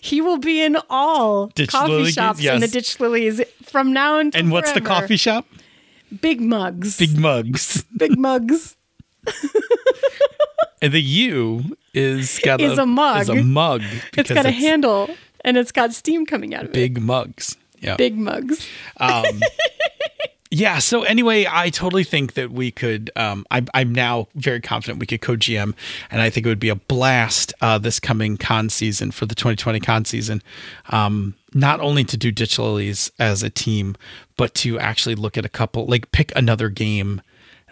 He 0.00 0.20
will 0.20 0.38
be 0.38 0.62
in 0.62 0.76
all 0.90 1.48
Ditch 1.48 1.70
coffee 1.70 1.92
Lily, 1.92 2.12
shops 2.12 2.38
in 2.38 2.60
the 2.60 2.66
yes. 2.66 2.70
Ditch 2.72 3.00
Lilies 3.00 3.40
from 3.62 3.92
now 3.92 4.18
until 4.18 4.40
And 4.40 4.50
what's 4.50 4.72
the 4.72 4.80
coffee 4.80 5.16
shop? 5.16 5.46
Big 6.20 6.40
mugs. 6.40 6.98
Big 6.98 7.16
mugs. 7.18 7.84
Big 7.96 8.18
mugs. 8.18 8.76
And 10.82 10.92
the 10.92 11.00
U 11.00 11.76
is 11.94 12.40
got 12.42 12.60
Is 12.60 12.76
a 12.76 12.84
mug. 12.84 13.22
Is 13.22 13.28
a 13.28 13.36
mug. 13.36 13.82
It's 14.16 14.30
got 14.30 14.46
a 14.46 14.50
handle 14.50 15.08
and 15.44 15.56
it's 15.56 15.72
got 15.72 15.94
steam 15.94 16.26
coming 16.26 16.54
out 16.54 16.64
of 16.64 16.70
it. 16.70 16.74
Big 16.74 17.00
mugs. 17.00 17.56
Yeah. 17.80 17.96
Big 17.96 18.16
mugs. 18.16 18.66
Um, 18.98 19.24
Yeah. 20.54 20.80
So 20.80 21.02
anyway, 21.04 21.46
I 21.50 21.70
totally 21.70 22.04
think 22.04 22.34
that 22.34 22.50
we 22.52 22.70
could. 22.70 23.10
Um, 23.16 23.46
I, 23.50 23.64
I'm 23.72 23.94
now 23.94 24.28
very 24.34 24.60
confident 24.60 25.00
we 25.00 25.06
could 25.06 25.22
co-GM, 25.22 25.72
and 26.10 26.20
I 26.20 26.28
think 26.28 26.44
it 26.44 26.48
would 26.50 26.60
be 26.60 26.68
a 26.68 26.74
blast 26.74 27.54
uh, 27.62 27.78
this 27.78 27.98
coming 27.98 28.36
con 28.36 28.68
season 28.68 29.12
for 29.12 29.24
the 29.24 29.34
2020 29.34 29.80
con 29.80 30.04
season. 30.04 30.42
Um, 30.90 31.36
not 31.54 31.80
only 31.80 32.04
to 32.04 32.18
do 32.18 32.30
Ditch 32.30 32.58
Lilies 32.58 33.10
as 33.18 33.42
a 33.42 33.48
team, 33.48 33.96
but 34.36 34.52
to 34.56 34.78
actually 34.78 35.14
look 35.14 35.38
at 35.38 35.46
a 35.46 35.48
couple, 35.48 35.86
like 35.86 36.12
pick 36.12 36.36
another 36.36 36.68
game 36.68 37.22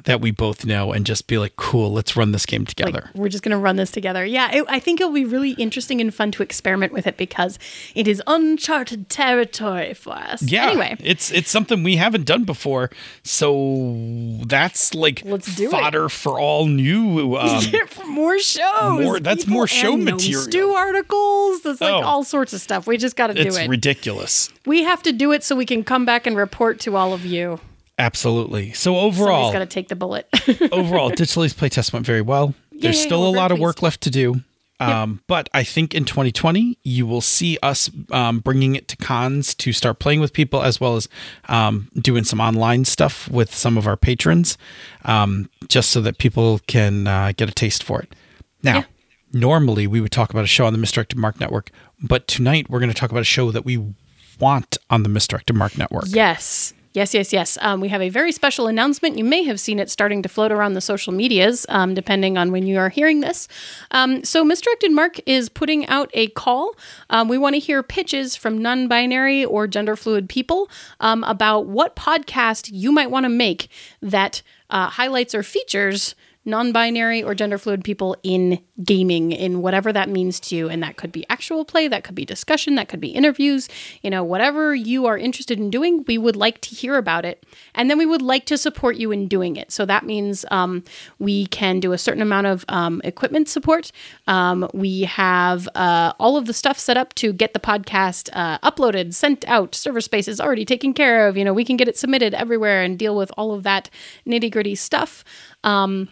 that 0.04 0.20
we 0.20 0.30
both 0.30 0.64
know, 0.64 0.92
and 0.92 1.04
just 1.06 1.26
be 1.26 1.38
like, 1.38 1.56
"Cool, 1.56 1.92
let's 1.92 2.16
run 2.16 2.32
this 2.32 2.46
game 2.46 2.64
together." 2.64 3.02
Like, 3.06 3.14
we're 3.14 3.28
just 3.28 3.42
going 3.42 3.50
to 3.56 3.58
run 3.58 3.76
this 3.76 3.90
together. 3.90 4.24
Yeah, 4.24 4.50
it, 4.54 4.64
I 4.68 4.78
think 4.78 5.00
it'll 5.00 5.12
be 5.12 5.24
really 5.24 5.52
interesting 5.52 6.00
and 6.00 6.12
fun 6.14 6.30
to 6.32 6.42
experiment 6.42 6.92
with 6.92 7.06
it 7.06 7.16
because 7.16 7.58
it 7.94 8.06
is 8.08 8.22
uncharted 8.26 9.08
territory 9.08 9.94
for 9.94 10.12
us. 10.14 10.42
yeah. 10.42 10.66
Anyway, 10.68 10.96
it's 11.00 11.30
it's 11.32 11.50
something 11.50 11.82
we 11.82 11.96
haven't 11.96 12.24
done 12.26 12.44
before, 12.44 12.90
so 13.22 14.38
that's 14.46 14.94
like 14.94 15.22
Let's 15.24 15.54
do 15.56 15.68
it. 15.68 15.70
fodder 15.70 16.08
for 16.08 16.38
all 16.38 16.66
new. 16.66 17.00
Um, 17.40 17.62
for 17.88 18.06
more 18.06 18.38
shows. 18.38 19.00
More- 19.00 19.18
that's 19.20 19.46
more 19.46 19.66
show 19.66 19.96
material. 19.96 20.42
Stew 20.42 20.70
articles. 20.72 21.62
That's 21.62 21.80
like 21.80 21.92
Oh. 21.92 22.02
all 22.02 22.24
sorts 22.24 22.52
of 22.52 22.60
stuff. 22.60 22.86
We 22.86 22.96
just 22.98 23.16
got 23.16 23.28
to 23.28 23.34
do 23.34 23.40
it's 23.42 23.56
it. 23.56 23.68
ridiculous. 23.68 24.50
we 24.66 24.82
have 24.82 25.02
to 25.04 25.12
do 25.12 25.32
it 25.32 25.42
so 25.42 25.56
we 25.56 25.64
can 25.66 25.82
come 25.84 26.04
back 26.04 26.26
and 26.26 26.36
report 26.36 26.78
to 26.80 26.96
all 26.96 27.12
of 27.14 27.24
you. 27.24 27.60
Absolutely. 28.00 28.72
So 28.72 28.94
Somebody's 28.94 29.20
overall, 29.20 29.52
got 29.52 29.58
to 29.58 29.66
take 29.66 29.88
the 29.88 29.96
bullet. 29.96 30.26
overall, 30.72 31.08
Lilies 31.10 31.54
playtest 31.54 31.92
went 31.92 32.06
very 32.06 32.22
well. 32.22 32.54
There's 32.72 33.00
still 33.00 33.26
a 33.26 33.30
lot 33.30 33.52
of 33.52 33.58
work 33.58 33.82
left 33.82 34.00
to 34.02 34.10
do. 34.10 34.36
Um, 34.80 35.20
But 35.26 35.50
I 35.52 35.62
think 35.62 35.94
in 35.94 36.06
2020, 36.06 36.78
you 36.82 37.06
will 37.06 37.20
see 37.20 37.58
us 37.62 37.90
um, 38.10 38.38
bringing 38.38 38.74
it 38.74 38.88
to 38.88 38.96
cons 38.96 39.54
to 39.56 39.72
start 39.74 39.98
playing 39.98 40.20
with 40.20 40.32
people, 40.32 40.62
as 40.62 40.80
well 40.80 40.96
as 40.96 41.06
um, 41.50 41.90
doing 41.94 42.24
some 42.24 42.40
online 42.40 42.86
stuff 42.86 43.28
with 43.28 43.54
some 43.54 43.76
of 43.76 43.86
our 43.86 43.98
patrons, 43.98 44.56
um, 45.04 45.50
just 45.68 45.90
so 45.90 46.00
that 46.00 46.16
people 46.16 46.60
can 46.66 47.06
uh, 47.06 47.32
get 47.36 47.50
a 47.50 47.52
taste 47.52 47.82
for 47.82 48.00
it. 48.00 48.14
Now, 48.62 48.76
Yeah. 48.78 48.84
normally 49.34 49.86
we 49.86 50.00
would 50.00 50.12
talk 50.12 50.30
about 50.30 50.44
a 50.44 50.48
show 50.48 50.64
on 50.64 50.72
the 50.72 50.78
Misdirected 50.78 51.18
Mark 51.18 51.38
Network, 51.38 51.70
but 52.02 52.26
tonight 52.26 52.70
we're 52.70 52.80
going 52.80 52.88
to 52.92 52.98
talk 52.98 53.10
about 53.10 53.20
a 53.20 53.24
show 53.24 53.50
that 53.50 53.66
we 53.66 53.94
want 54.38 54.78
on 54.88 55.02
the 55.02 55.10
Misdirected 55.10 55.54
Mark 55.54 55.76
Network. 55.76 56.06
Yes. 56.08 56.72
Yes, 56.92 57.14
yes, 57.14 57.32
yes. 57.32 57.56
Um, 57.60 57.80
we 57.80 57.88
have 57.88 58.02
a 58.02 58.08
very 58.08 58.32
special 58.32 58.66
announcement. 58.66 59.16
You 59.16 59.22
may 59.22 59.44
have 59.44 59.60
seen 59.60 59.78
it 59.78 59.90
starting 59.90 60.22
to 60.22 60.28
float 60.28 60.50
around 60.50 60.72
the 60.72 60.80
social 60.80 61.12
medias, 61.12 61.64
um, 61.68 61.94
depending 61.94 62.36
on 62.36 62.50
when 62.50 62.66
you 62.66 62.78
are 62.78 62.88
hearing 62.88 63.20
this. 63.20 63.46
Um, 63.92 64.24
so, 64.24 64.42
Misdirected 64.42 64.90
Mark 64.90 65.20
is 65.24 65.48
putting 65.48 65.86
out 65.86 66.10
a 66.14 66.26
call. 66.28 66.74
Um, 67.08 67.28
we 67.28 67.38
want 67.38 67.54
to 67.54 67.60
hear 67.60 67.84
pitches 67.84 68.34
from 68.34 68.60
non 68.60 68.88
binary 68.88 69.44
or 69.44 69.68
gender 69.68 69.94
fluid 69.94 70.28
people 70.28 70.68
um, 70.98 71.22
about 71.24 71.66
what 71.66 71.94
podcast 71.94 72.70
you 72.72 72.90
might 72.90 73.10
want 73.10 73.22
to 73.24 73.30
make 73.30 73.68
that 74.02 74.42
uh, 74.68 74.88
highlights 74.88 75.32
or 75.32 75.44
features 75.44 76.16
non 76.44 76.72
binary 76.72 77.22
or 77.22 77.34
gender 77.34 77.58
fluid 77.58 77.84
people 77.84 78.16
in 78.22 78.60
gaming, 78.82 79.32
in 79.32 79.60
whatever 79.60 79.92
that 79.92 80.08
means 80.08 80.40
to 80.40 80.56
you. 80.56 80.68
And 80.68 80.82
that 80.82 80.96
could 80.96 81.12
be 81.12 81.26
actual 81.28 81.64
play, 81.64 81.86
that 81.88 82.04
could 82.04 82.14
be 82.14 82.24
discussion, 82.24 82.76
that 82.76 82.88
could 82.88 83.00
be 83.00 83.08
interviews, 83.08 83.68
you 84.02 84.10
know, 84.10 84.24
whatever 84.24 84.74
you 84.74 85.06
are 85.06 85.18
interested 85.18 85.58
in 85.58 85.70
doing, 85.70 86.04
we 86.06 86.16
would 86.16 86.36
like 86.36 86.60
to 86.62 86.74
hear 86.74 86.96
about 86.96 87.24
it. 87.24 87.44
And 87.74 87.90
then 87.90 87.98
we 87.98 88.06
would 88.06 88.22
like 88.22 88.46
to 88.46 88.56
support 88.56 88.96
you 88.96 89.12
in 89.12 89.28
doing 89.28 89.56
it. 89.56 89.70
So 89.70 89.84
that 89.86 90.04
means 90.04 90.44
um, 90.50 90.82
we 91.18 91.46
can 91.46 91.78
do 91.78 91.92
a 91.92 91.98
certain 91.98 92.22
amount 92.22 92.46
of 92.46 92.64
um, 92.68 93.00
equipment 93.04 93.48
support. 93.48 93.92
Um, 94.26 94.68
we 94.72 95.02
have 95.02 95.68
uh, 95.74 96.14
all 96.18 96.36
of 96.36 96.46
the 96.46 96.54
stuff 96.54 96.78
set 96.78 96.96
up 96.96 97.14
to 97.16 97.32
get 97.32 97.52
the 97.52 97.60
podcast 97.60 98.30
uh, 98.32 98.58
uploaded, 98.60 99.12
sent 99.14 99.46
out, 99.46 99.74
server 99.74 100.00
space 100.00 100.26
is 100.26 100.40
already 100.40 100.64
taken 100.64 100.94
care 100.94 101.28
of. 101.28 101.36
You 101.36 101.44
know, 101.44 101.52
we 101.52 101.64
can 101.64 101.76
get 101.76 101.88
it 101.88 101.98
submitted 101.98 102.32
everywhere 102.34 102.82
and 102.82 102.98
deal 102.98 103.14
with 103.14 103.30
all 103.36 103.52
of 103.52 103.62
that 103.64 103.90
nitty 104.26 104.50
gritty 104.50 104.74
stuff. 104.74 105.24
Um, 105.64 106.08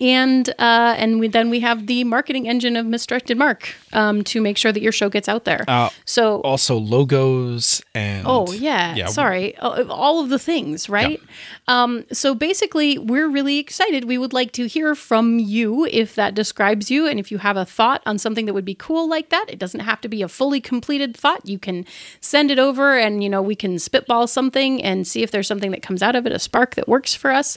and 0.00 0.48
uh, 0.58 0.94
and 0.98 1.20
we, 1.20 1.28
then 1.28 1.50
we 1.50 1.60
have 1.60 1.86
the 1.86 2.04
marketing 2.04 2.48
engine 2.48 2.76
of 2.76 2.86
misdirected 2.86 3.36
mark 3.36 3.74
um, 3.92 4.22
to 4.24 4.40
make 4.40 4.56
sure 4.56 4.72
that 4.72 4.80
your 4.82 4.92
show 4.92 5.08
gets 5.08 5.28
out 5.28 5.44
there. 5.44 5.64
Uh, 5.68 5.90
so 6.04 6.40
Also, 6.42 6.76
logos 6.76 7.82
and. 7.94 8.26
Oh 8.26 8.52
yeah, 8.52 8.94
sorry, 9.06 9.56
Uh, 9.58 9.84
all 9.88 10.20
of 10.22 10.28
the 10.30 10.38
things, 10.38 10.88
right? 10.88 11.20
Um, 11.70 12.04
so 12.12 12.34
basically, 12.34 12.98
we're 12.98 13.28
really 13.28 13.58
excited. 13.58 14.04
We 14.06 14.18
would 14.18 14.32
like 14.32 14.50
to 14.54 14.66
hear 14.66 14.96
from 14.96 15.38
you 15.38 15.86
if 15.86 16.16
that 16.16 16.34
describes 16.34 16.90
you, 16.90 17.06
and 17.06 17.20
if 17.20 17.30
you 17.30 17.38
have 17.38 17.56
a 17.56 17.64
thought 17.64 18.02
on 18.04 18.18
something 18.18 18.46
that 18.46 18.54
would 18.54 18.64
be 18.64 18.74
cool 18.74 19.08
like 19.08 19.28
that. 19.28 19.46
It 19.46 19.60
doesn't 19.60 19.78
have 19.78 20.00
to 20.00 20.08
be 20.08 20.20
a 20.20 20.26
fully 20.26 20.60
completed 20.60 21.16
thought. 21.16 21.46
You 21.46 21.60
can 21.60 21.86
send 22.20 22.50
it 22.50 22.58
over, 22.58 22.98
and 22.98 23.22
you 23.22 23.30
know 23.30 23.40
we 23.40 23.54
can 23.54 23.78
spitball 23.78 24.26
something 24.26 24.82
and 24.82 25.06
see 25.06 25.22
if 25.22 25.30
there's 25.30 25.46
something 25.46 25.70
that 25.70 25.80
comes 25.80 26.02
out 26.02 26.16
of 26.16 26.26
it, 26.26 26.32
a 26.32 26.40
spark 26.40 26.74
that 26.74 26.88
works 26.88 27.14
for 27.14 27.30
us. 27.30 27.56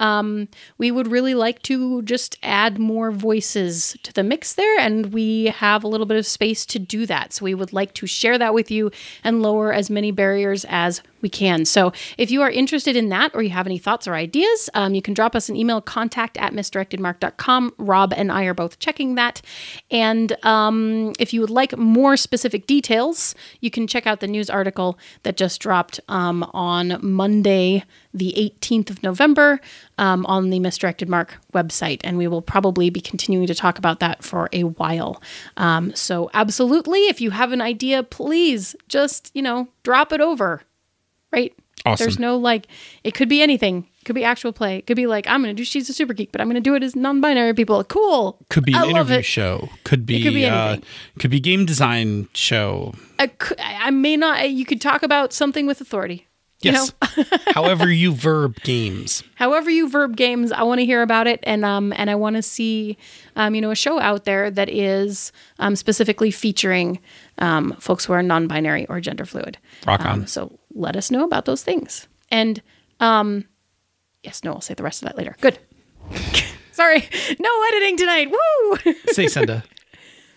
Um, 0.00 0.48
we 0.76 0.90
would 0.90 1.06
really 1.06 1.34
like 1.34 1.62
to 1.62 2.02
just 2.02 2.38
add 2.42 2.80
more 2.80 3.12
voices 3.12 3.96
to 4.02 4.12
the 4.12 4.24
mix 4.24 4.54
there, 4.54 4.76
and 4.80 5.12
we 5.12 5.46
have 5.46 5.84
a 5.84 5.88
little 5.88 6.06
bit 6.06 6.18
of 6.18 6.26
space 6.26 6.66
to 6.66 6.80
do 6.80 7.06
that. 7.06 7.32
So 7.32 7.44
we 7.44 7.54
would 7.54 7.72
like 7.72 7.94
to 7.94 8.08
share 8.08 8.38
that 8.38 8.54
with 8.54 8.72
you 8.72 8.90
and 9.22 9.40
lower 9.40 9.72
as 9.72 9.88
many 9.88 10.10
barriers 10.10 10.66
as 10.68 11.00
we 11.22 11.28
can. 11.28 11.64
So 11.64 11.92
if 12.18 12.30
you 12.30 12.42
are 12.42 12.50
interested 12.50 12.96
in 12.96 13.08
that 13.08 13.34
or 13.34 13.42
you 13.42 13.50
have 13.50 13.66
any 13.66 13.78
thoughts 13.78 14.06
or 14.06 14.14
ideas, 14.14 14.68
um, 14.74 14.94
you 14.94 15.00
can 15.00 15.14
drop 15.14 15.34
us 15.34 15.48
an 15.48 15.56
email 15.56 15.80
contact 15.80 16.36
at 16.36 16.52
misdirectedmark.com. 16.52 17.74
Rob 17.78 18.12
and 18.12 18.30
I 18.30 18.44
are 18.44 18.54
both 18.54 18.78
checking 18.78 19.14
that. 19.14 19.40
And 19.90 20.36
um, 20.44 21.12
if 21.18 21.32
you 21.32 21.40
would 21.40 21.50
like 21.50 21.76
more 21.76 22.16
specific 22.16 22.66
details, 22.66 23.34
you 23.60 23.70
can 23.70 23.86
check 23.86 24.06
out 24.06 24.20
the 24.20 24.26
news 24.26 24.50
article 24.50 24.98
that 25.22 25.36
just 25.36 25.60
dropped 25.60 26.00
um, 26.08 26.42
on 26.52 26.98
Monday, 27.02 27.84
the 28.12 28.34
18th 28.60 28.90
of 28.90 29.02
November, 29.02 29.60
um, 29.98 30.26
on 30.26 30.50
the 30.50 30.58
Misdirected 30.58 31.08
Mark 31.08 31.38
website. 31.54 32.00
And 32.02 32.18
we 32.18 32.26
will 32.26 32.42
probably 32.42 32.90
be 32.90 33.00
continuing 33.00 33.46
to 33.46 33.54
talk 33.54 33.78
about 33.78 34.00
that 34.00 34.24
for 34.24 34.48
a 34.52 34.64
while. 34.64 35.22
Um, 35.56 35.94
so, 35.94 36.30
absolutely, 36.34 37.06
if 37.06 37.20
you 37.20 37.30
have 37.30 37.52
an 37.52 37.60
idea, 37.60 38.02
please 38.02 38.74
just, 38.88 39.30
you 39.34 39.42
know, 39.42 39.68
drop 39.82 40.12
it 40.12 40.20
over 40.20 40.62
right? 41.32 41.52
Awesome. 41.84 42.04
There's 42.04 42.18
no 42.18 42.36
like, 42.36 42.68
it 43.02 43.12
could 43.14 43.28
be 43.28 43.42
anything. 43.42 43.88
It 44.00 44.04
could 44.04 44.14
be 44.14 44.22
actual 44.24 44.52
play. 44.52 44.76
It 44.78 44.86
could 44.86 44.96
be 44.96 45.06
like, 45.08 45.26
I'm 45.26 45.42
going 45.42 45.54
to 45.54 45.60
do 45.60 45.64
She's 45.64 45.88
a 45.88 45.92
Super 45.92 46.12
Geek, 46.12 46.30
but 46.30 46.40
I'm 46.40 46.46
going 46.46 46.54
to 46.54 46.60
do 46.60 46.74
it 46.76 46.82
as 46.84 46.94
non 46.94 47.20
binary 47.20 47.54
people. 47.54 47.82
Cool. 47.84 48.38
Could 48.50 48.64
be 48.64 48.74
I 48.74 48.84
an 48.84 48.90
interview 48.90 49.16
it. 49.16 49.24
show. 49.24 49.68
Could 49.84 50.06
be, 50.06 50.22
could 50.22 50.34
be 50.34 50.46
uh, 50.46 50.76
could 51.18 51.30
be 51.30 51.40
game 51.40 51.64
design 51.66 52.28
show. 52.34 52.94
I, 53.18 53.30
I 53.58 53.90
may 53.90 54.16
not, 54.16 54.48
you 54.50 54.64
could 54.64 54.80
talk 54.80 55.02
about 55.02 55.32
something 55.32 55.66
with 55.66 55.80
authority. 55.80 56.28
You 56.62 56.70
Yes. 56.70 56.92
know, 57.18 57.24
However 57.54 57.90
you 57.90 58.12
verb 58.14 58.60
games. 58.62 59.24
however 59.34 59.68
you 59.68 59.88
verb 59.88 60.16
games, 60.16 60.52
I 60.52 60.62
want 60.62 60.78
to 60.78 60.84
hear 60.84 61.02
about 61.02 61.26
it, 61.26 61.40
and 61.42 61.64
um, 61.64 61.92
and 61.96 62.08
I 62.08 62.14
want 62.14 62.36
to 62.36 62.42
see, 62.42 62.96
um, 63.34 63.56
you 63.56 63.60
know, 63.60 63.72
a 63.72 63.74
show 63.74 63.98
out 63.98 64.26
there 64.26 64.48
that 64.48 64.68
is 64.68 65.32
um, 65.58 65.74
specifically 65.74 66.30
featuring 66.30 67.00
um, 67.38 67.72
folks 67.80 68.04
who 68.04 68.12
are 68.12 68.22
non-binary 68.22 68.86
or 68.86 69.00
gender 69.00 69.24
fluid. 69.24 69.58
Rock 69.88 70.02
on. 70.06 70.20
Um, 70.20 70.26
so 70.28 70.56
let 70.74 70.96
us 70.96 71.10
know 71.10 71.24
about 71.24 71.44
those 71.44 71.62
things, 71.62 72.08
and 72.30 72.62
um, 73.00 73.44
yes, 74.22 74.44
no, 74.44 74.52
I'll 74.52 74.60
say 74.60 74.74
the 74.74 74.82
rest 74.82 75.02
of 75.02 75.08
that 75.08 75.16
later. 75.16 75.36
Good. 75.40 75.58
Sorry, 76.72 77.08
no 77.38 77.50
editing 77.68 77.96
tonight. 77.98 78.30
Woo! 78.30 78.94
Say, 79.08 79.28
Senda, 79.28 79.62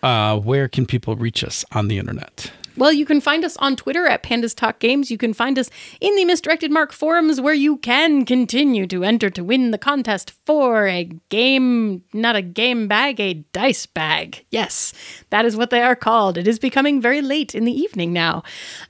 uh, 0.02 0.38
where 0.38 0.68
can 0.68 0.84
people 0.86 1.16
reach 1.16 1.42
us 1.42 1.64
on 1.72 1.88
the 1.88 1.98
internet? 1.98 2.52
Well, 2.76 2.92
you 2.92 3.06
can 3.06 3.22
find 3.22 3.42
us 3.42 3.56
on 3.56 3.74
Twitter 3.74 4.06
at 4.06 4.22
Pandas 4.22 4.54
Talk 4.54 4.80
Games. 4.80 5.10
You 5.10 5.16
can 5.16 5.32
find 5.32 5.58
us 5.58 5.70
in 5.98 6.14
the 6.14 6.26
Misdirected 6.26 6.70
Mark 6.70 6.92
forums 6.92 7.40
where 7.40 7.54
you 7.54 7.78
can 7.78 8.26
continue 8.26 8.86
to 8.88 9.02
enter 9.02 9.30
to 9.30 9.42
win 9.42 9.70
the 9.70 9.78
contest 9.78 10.34
for 10.44 10.86
a 10.86 11.04
game, 11.30 12.04
not 12.12 12.36
a 12.36 12.42
game 12.42 12.86
bag, 12.86 13.18
a 13.18 13.34
dice 13.54 13.86
bag. 13.86 14.44
Yes, 14.50 14.92
that 15.30 15.46
is 15.46 15.56
what 15.56 15.70
they 15.70 15.80
are 15.80 15.96
called. 15.96 16.36
It 16.36 16.46
is 16.46 16.58
becoming 16.58 17.00
very 17.00 17.22
late 17.22 17.54
in 17.54 17.64
the 17.64 17.72
evening 17.72 18.12
now. 18.12 18.42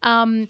Um, 0.02 0.48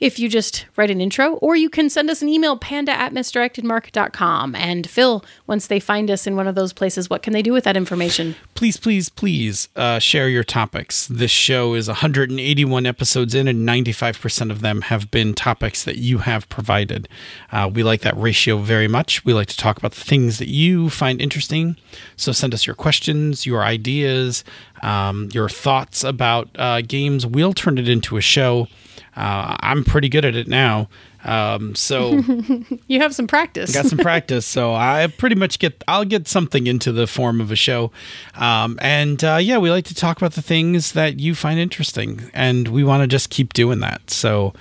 if 0.00 0.18
you 0.18 0.28
just 0.28 0.66
write 0.76 0.90
an 0.90 1.00
intro, 1.00 1.34
or 1.34 1.54
you 1.54 1.68
can 1.68 1.90
send 1.90 2.08
us 2.08 2.22
an 2.22 2.28
email, 2.28 2.56
panda 2.56 2.92
at 2.92 3.12
misdirectedmark.com. 3.12 4.54
And 4.54 4.88
Phil, 4.88 5.22
once 5.46 5.66
they 5.66 5.78
find 5.78 6.10
us 6.10 6.26
in 6.26 6.36
one 6.36 6.48
of 6.48 6.54
those 6.54 6.72
places, 6.72 7.10
what 7.10 7.22
can 7.22 7.34
they 7.34 7.42
do 7.42 7.52
with 7.52 7.64
that 7.64 7.76
information? 7.76 8.34
Please, 8.54 8.78
please, 8.78 9.10
please 9.10 9.68
uh, 9.76 9.98
share 9.98 10.28
your 10.28 10.42
topics. 10.42 11.06
This 11.06 11.30
show 11.30 11.74
is 11.74 11.86
181 11.86 12.86
episodes 12.86 13.34
in, 13.34 13.46
and 13.46 13.68
95% 13.68 14.50
of 14.50 14.62
them 14.62 14.82
have 14.82 15.10
been 15.10 15.34
topics 15.34 15.84
that 15.84 15.98
you 15.98 16.18
have 16.18 16.48
provided. 16.48 17.06
Uh, 17.52 17.70
we 17.72 17.82
like 17.82 18.00
that 18.00 18.16
ratio 18.16 18.56
very 18.56 18.88
much. 18.88 19.24
We 19.24 19.34
like 19.34 19.48
to 19.48 19.56
talk 19.56 19.76
about 19.76 19.92
the 19.92 20.00
things 20.00 20.38
that 20.38 20.48
you 20.48 20.88
find 20.88 21.20
interesting. 21.20 21.76
So 22.16 22.32
send 22.32 22.54
us 22.54 22.66
your 22.66 22.76
questions, 22.76 23.44
your 23.44 23.62
ideas, 23.62 24.44
um, 24.82 25.28
your 25.32 25.50
thoughts 25.50 26.02
about 26.04 26.48
uh, 26.58 26.80
games. 26.80 27.26
We'll 27.26 27.52
turn 27.52 27.76
it 27.76 27.88
into 27.88 28.16
a 28.16 28.22
show. 28.22 28.68
Uh, 29.16 29.56
I'm 29.60 29.84
pretty 29.84 30.08
good 30.08 30.24
at 30.24 30.34
it 30.36 30.46
now. 30.48 30.88
Um, 31.24 31.74
so 31.74 32.22
You 32.86 33.00
have 33.00 33.14
some 33.14 33.26
practice. 33.26 33.74
got 33.74 33.86
some 33.86 33.98
practice, 33.98 34.46
so 34.46 34.72
I 34.74 35.06
pretty 35.18 35.34
much 35.36 35.58
get 35.58 35.82
I'll 35.86 36.04
get 36.06 36.26
something 36.28 36.66
into 36.66 36.92
the 36.92 37.06
form 37.06 37.40
of 37.40 37.50
a 37.50 37.56
show, 37.56 37.90
um, 38.36 38.78
and 38.80 39.22
uh, 39.22 39.36
yeah, 39.40 39.58
we 39.58 39.70
like 39.70 39.84
to 39.86 39.94
talk 39.94 40.16
about 40.16 40.32
the 40.32 40.42
things 40.42 40.92
that 40.92 41.20
you 41.20 41.34
find 41.34 41.58
interesting, 41.60 42.30
and 42.32 42.68
we 42.68 42.84
want 42.84 43.02
to 43.02 43.06
just 43.06 43.28
keep 43.28 43.52
doing 43.52 43.80
that. 43.80 44.10
So 44.10 44.54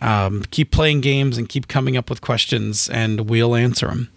um, 0.00 0.42
keep 0.50 0.72
playing 0.72 1.00
games 1.02 1.38
and 1.38 1.48
keep 1.48 1.68
coming 1.68 1.96
up 1.96 2.10
with 2.10 2.20
questions, 2.22 2.88
and 2.90 3.28
we'll 3.30 3.54
answer 3.54 3.86
them. 3.86 4.10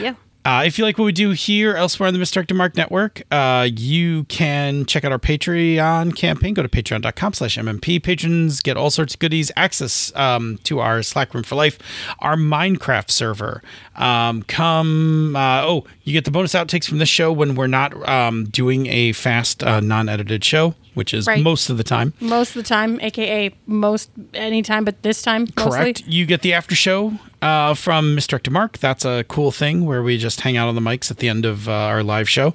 yeah. 0.00 0.14
Uh, 0.46 0.62
if 0.64 0.78
you 0.78 0.84
like 0.84 0.96
what 0.96 1.04
we 1.04 1.10
do 1.10 1.30
here 1.30 1.74
elsewhere 1.74 2.06
on 2.06 2.12
the 2.12 2.20
Misdirected 2.20 2.56
Mark 2.56 2.76
Network, 2.76 3.20
uh, 3.32 3.68
you 3.76 4.22
can 4.24 4.84
check 4.86 5.04
out 5.04 5.10
our 5.10 5.18
Patreon 5.18 6.14
campaign. 6.14 6.54
Go 6.54 6.62
to 6.62 6.68
patreon.com 6.68 7.32
slash 7.32 7.58
MMP. 7.58 8.00
Patrons 8.00 8.60
get 8.60 8.76
all 8.76 8.90
sorts 8.90 9.14
of 9.14 9.18
goodies, 9.18 9.50
access 9.56 10.14
um, 10.14 10.58
to 10.62 10.78
our 10.78 11.02
Slack 11.02 11.34
Room 11.34 11.42
for 11.42 11.56
Life, 11.56 11.80
our 12.20 12.36
Minecraft 12.36 13.10
server. 13.10 13.60
Um, 13.96 14.44
come, 14.44 15.34
uh, 15.34 15.62
oh, 15.64 15.84
you 16.04 16.12
get 16.12 16.24
the 16.24 16.30
bonus 16.30 16.54
outtakes 16.54 16.88
from 16.88 16.98
this 16.98 17.08
show 17.08 17.32
when 17.32 17.56
we're 17.56 17.66
not 17.66 18.08
um, 18.08 18.44
doing 18.44 18.86
a 18.86 19.14
fast, 19.14 19.64
uh, 19.64 19.80
non 19.80 20.08
edited 20.08 20.44
show, 20.44 20.76
which 20.94 21.12
is 21.12 21.26
Right. 21.26 21.42
most 21.42 21.70
of 21.70 21.76
the 21.76 21.82
time. 21.82 22.12
Most 22.20 22.50
of 22.50 22.62
the 22.62 22.68
time, 22.68 23.00
aka 23.00 23.52
most 23.66 24.10
anytime, 24.32 24.84
but 24.84 25.02
this 25.02 25.22
time, 25.22 25.48
Correct. 25.48 26.02
mostly. 26.02 26.12
You 26.12 26.24
get 26.24 26.42
the 26.42 26.52
after 26.52 26.76
show 26.76 27.18
uh, 27.42 27.74
from 27.74 28.14
Misdirected 28.14 28.52
Mark. 28.52 28.78
That's 28.78 29.04
a 29.04 29.24
cool 29.28 29.50
thing 29.50 29.84
where 29.84 30.02
we 30.02 30.18
just 30.18 30.40
hang 30.40 30.56
out 30.56 30.68
on 30.68 30.74
the 30.74 30.80
mics 30.80 31.10
at 31.10 31.18
the 31.18 31.28
end 31.28 31.44
of 31.44 31.68
uh, 31.68 31.72
our 31.72 32.02
live 32.02 32.28
show. 32.28 32.54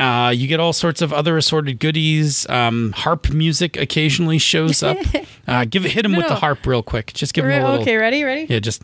Uh, 0.00 0.32
you 0.34 0.46
get 0.46 0.60
all 0.60 0.72
sorts 0.72 1.02
of 1.02 1.12
other 1.12 1.36
assorted 1.36 1.78
goodies. 1.78 2.48
Um, 2.48 2.92
harp 2.92 3.30
music 3.30 3.76
occasionally 3.76 4.38
shows 4.38 4.82
up. 4.82 4.98
uh, 5.46 5.64
give 5.64 5.84
it, 5.84 5.92
hit 5.92 6.04
him 6.04 6.16
with 6.16 6.28
the 6.28 6.36
harp 6.36 6.66
real 6.66 6.82
quick. 6.82 7.12
Just 7.12 7.34
give 7.34 7.44
him 7.44 7.50
a 7.50 7.64
little. 7.64 7.82
Okay, 7.82 7.96
ready, 7.96 8.24
ready. 8.24 8.46
Yeah, 8.48 8.60
just 8.60 8.82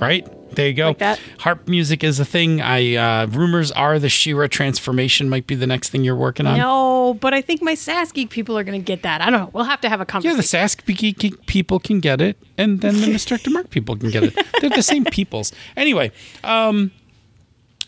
right 0.00 0.26
there. 0.54 0.68
You 0.68 0.74
go. 0.74 0.96
Like? 0.98 1.18
Harp 1.38 1.68
music 1.68 2.04
is 2.04 2.20
a 2.20 2.24
thing. 2.24 2.60
I 2.60 2.94
uh, 2.94 3.26
rumors 3.26 3.72
are 3.72 3.98
the 3.98 4.08
Shira 4.08 4.48
transformation 4.48 5.28
might 5.28 5.46
be 5.46 5.54
the 5.54 5.66
next 5.66 5.90
thing 5.90 6.04
you're 6.04 6.16
working 6.16 6.46
on. 6.46 6.58
No, 6.58 7.14
but 7.14 7.34
I 7.34 7.40
think 7.40 7.62
my 7.62 7.74
SAS 7.74 8.12
Geek 8.12 8.30
people 8.30 8.56
are 8.58 8.64
going 8.64 8.80
to 8.80 8.84
get 8.84 9.02
that. 9.02 9.20
I 9.20 9.30
don't 9.30 9.40
know. 9.40 9.50
We'll 9.52 9.64
have 9.64 9.80
to 9.82 9.88
have 9.88 10.00
a 10.00 10.06
conversation. 10.06 10.36
Yeah, 10.36 10.42
the 10.42 10.68
Sask 10.68 10.84
Geek 11.18 11.46
people 11.46 11.78
can 11.78 12.00
get 12.00 12.20
it, 12.20 12.36
and 12.58 12.80
then 12.80 13.00
the 13.00 13.06
Misdirected 13.08 13.52
Mark 13.52 13.70
people 13.70 13.96
can 13.96 14.10
get 14.10 14.24
it. 14.24 14.38
They're 14.60 14.70
the 14.70 14.82
same 14.82 15.04
peoples. 15.12 15.52
Anyway, 15.76 16.12
um, 16.44 16.90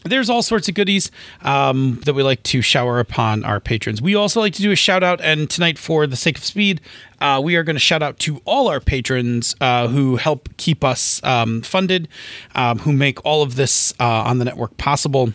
there's 0.04 0.28
all 0.30 0.42
sorts 0.42 0.68
of 0.68 0.74
goodies 0.74 1.10
um, 1.42 2.00
that 2.04 2.14
we 2.14 2.22
like 2.22 2.42
to 2.44 2.60
shower 2.60 3.00
upon 3.00 3.42
our 3.44 3.58
patrons. 3.58 4.00
We 4.00 4.14
also 4.14 4.40
like 4.40 4.52
to 4.54 4.62
do 4.62 4.70
a 4.70 4.76
shout 4.76 5.02
out, 5.02 5.20
and 5.20 5.48
tonight, 5.48 5.78
for 5.78 6.06
the 6.06 6.16
sake 6.16 6.38
of 6.38 6.44
speed, 6.44 6.80
uh, 7.20 7.40
we 7.42 7.56
are 7.56 7.62
going 7.62 7.76
to 7.76 7.80
shout 7.80 8.02
out 8.02 8.18
to 8.20 8.40
all 8.44 8.68
our 8.68 8.80
patrons 8.80 9.56
uh, 9.60 9.88
who 9.88 10.16
help 10.16 10.48
keep 10.58 10.84
us 10.84 11.22
um, 11.24 11.62
funded, 11.62 12.08
um, 12.54 12.80
who 12.80 12.92
make 12.92 13.24
all 13.24 13.42
of 13.42 13.56
this 13.56 13.94
uh, 13.98 14.04
on 14.04 14.38
the 14.38 14.44
network 14.44 14.76
possible. 14.76 15.32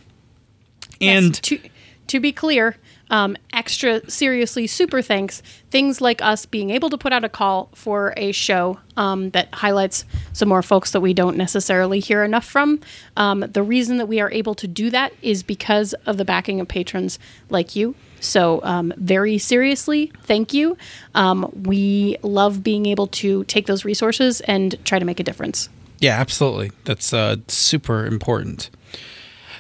Yes, 1.00 1.26
And 1.26 1.44
to 1.44 1.60
to 2.08 2.20
be 2.20 2.32
clear, 2.32 2.78
um, 3.10 3.38
extra 3.54 4.08
seriously 4.10 4.68
super 4.68 5.02
thanks. 5.02 5.42
Things 5.72 6.02
like 6.02 6.22
us 6.22 6.46
being 6.46 6.70
able 6.70 6.90
to 6.90 6.98
put 6.98 7.14
out 7.14 7.24
a 7.24 7.30
call 7.30 7.70
for 7.74 8.14
a 8.18 8.32
show 8.32 8.80
um, 8.98 9.32
that 9.32 9.54
highlights 9.54 10.06
some 10.34 10.50
more 10.50 10.62
folks 10.62 10.92
that 10.92 11.02
we 11.02 11.14
don't 11.14 11.38
necessarily 11.38 12.00
hear 12.00 12.24
enough 12.24 12.46
from. 12.46 12.80
Um, 13.18 13.42
the 13.42 13.64
reason 13.64 13.98
that 13.98 14.08
we 14.08 14.20
are 14.20 14.32
able 14.32 14.56
to 14.56 14.68
do 14.68 14.90
that 14.90 15.14
is 15.22 15.44
because 15.44 15.94
of 16.06 16.18
the 16.18 16.26
backing 16.26 16.60
of 16.60 16.68
patrons 16.68 17.20
like 17.50 17.76
you. 17.76 17.96
So, 18.22 18.60
um, 18.64 18.94
very 18.98 19.38
seriously, 19.38 20.12
thank 20.24 20.54
you. 20.54 20.78
Um, 21.16 21.50
we 21.64 22.18
love 22.22 22.64
being 22.64 22.86
able 22.86 23.08
to 23.08 23.46
take 23.46 23.66
those 23.66 23.86
resources 23.86 24.42
and 24.42 24.76
try 24.86 25.00
to 25.00 25.06
make 25.06 25.20
a 25.20 25.24
difference. 25.24 25.70
Yeah, 26.00 26.20
absolutely. 26.20 26.72
That's 26.86 27.14
uh, 27.14 27.38
super 27.48 28.06
important. 28.06 28.70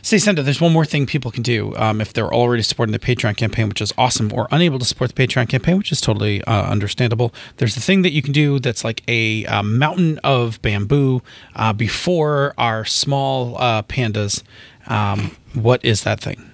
Say, 0.02 0.18
Senda, 0.18 0.44
there's 0.44 0.62
one 0.62 0.74
more 0.74 0.86
thing 0.86 1.06
people 1.06 1.32
can 1.32 1.44
do 1.44 1.76
um, 1.76 2.02
if 2.02 2.14
they're 2.14 2.34
already 2.34 2.64
supporting 2.64 2.94
the 2.94 3.00
Patreon 3.00 3.38
campaign, 3.38 3.70
which 3.70 3.82
is 3.82 3.94
awesome, 3.98 4.32
or 4.34 4.48
unable 4.52 4.80
to 4.80 4.86
support 4.86 5.14
the 5.14 5.28
Patreon 5.28 5.50
campaign, 5.50 5.78
which 5.78 5.92
is 5.92 6.02
totally 6.02 6.44
uh, 6.44 6.64
understandable. 6.64 7.34
There's 7.58 7.76
the 7.76 7.82
thing 7.82 8.02
that 8.04 8.12
you 8.12 8.22
can 8.22 8.34
do 8.34 8.60
that's 8.60 8.84
like 8.84 9.04
a, 9.08 9.46
uh 9.46 9.64
mountain 9.64 10.20
of 10.24 10.62
bamboo 10.62 11.22
uh, 11.56 11.74
before 11.74 12.54
our 12.58 12.86
small 12.86 13.58
uh, 13.58 13.84
pandas. 13.84 14.44
Um, 14.88 15.36
what 15.54 15.84
is 15.84 16.04
that 16.04 16.20
thing? 16.20 16.49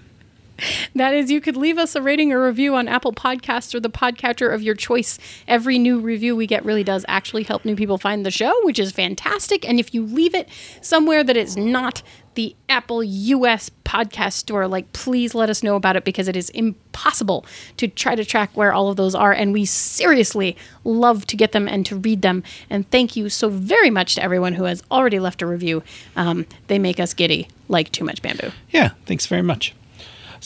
That 0.96 1.14
is, 1.14 1.30
you 1.30 1.42
could 1.42 1.58
leave 1.58 1.78
us 1.78 1.96
a 1.96 2.02
rating 2.02 2.32
or 2.32 2.46
review 2.46 2.76
on 2.76 2.88
Apple 2.88 3.12
Podcasts 3.12 3.76
or 3.76 3.82
the 3.82 3.90
podcatcher 3.90 4.54
of 4.54 4.62
your 4.62 4.76
choice. 4.76 5.20
Every 5.46 5.78
new 5.78 6.00
review 6.00 6.36
we 6.38 6.48
get 6.48 6.64
really 6.64 6.86
does 6.86 7.04
actually 7.10 7.44
help 7.44 7.66
new 7.66 7.76
people 7.76 7.98
find 7.98 8.26
the 8.26 8.32
show, 8.32 8.54
which 8.64 8.80
is 8.80 8.94
fantastic. 8.94 9.68
And 9.68 9.80
if 9.80 9.94
you 9.94 10.06
leave 10.06 10.34
it 10.34 10.48
somewhere 10.82 11.24
that 11.24 11.36
is 11.36 11.58
not 11.58 12.02
the 12.36 12.56
Apple 12.70 13.04
US 13.04 13.70
podcast 13.84 14.34
store, 14.34 14.68
like 14.68 14.92
please 14.94 15.36
let 15.36 15.50
us 15.50 15.64
know 15.64 15.76
about 15.76 15.96
it 15.96 16.06
because 16.06 16.28
it 16.28 16.36
is 16.36 16.50
impossible 16.52 17.46
to 17.78 17.88
try 17.88 18.16
to 18.16 18.24
track 18.24 18.52
where 18.54 18.74
all 18.74 18.90
of 18.90 18.96
those 18.96 19.16
are. 19.16 19.34
And 19.34 19.52
we 19.52 19.66
seriously 19.66 20.56
love 20.84 21.26
to 21.28 21.36
get 21.36 21.52
them 21.52 21.68
and 21.68 21.86
to 21.88 21.98
read 21.98 22.22
them. 22.22 22.44
And 22.70 22.90
thank 22.90 23.16
you 23.16 23.30
so 23.30 23.50
very 23.50 23.90
much 23.90 24.16
to 24.16 24.24
everyone 24.24 24.54
who 24.54 24.64
has 24.64 24.82
already 24.92 25.20
left 25.20 25.42
a 25.42 25.46
review. 25.46 25.84
Um, 26.16 26.46
they 26.68 26.80
make 26.80 27.00
us 27.00 27.14
giddy 27.14 27.50
like 27.68 27.92
too 27.92 28.06
much 28.06 28.22
bamboo. 28.22 28.52
Yeah, 28.70 28.92
thanks 29.06 29.26
very 29.26 29.42
much. 29.42 29.74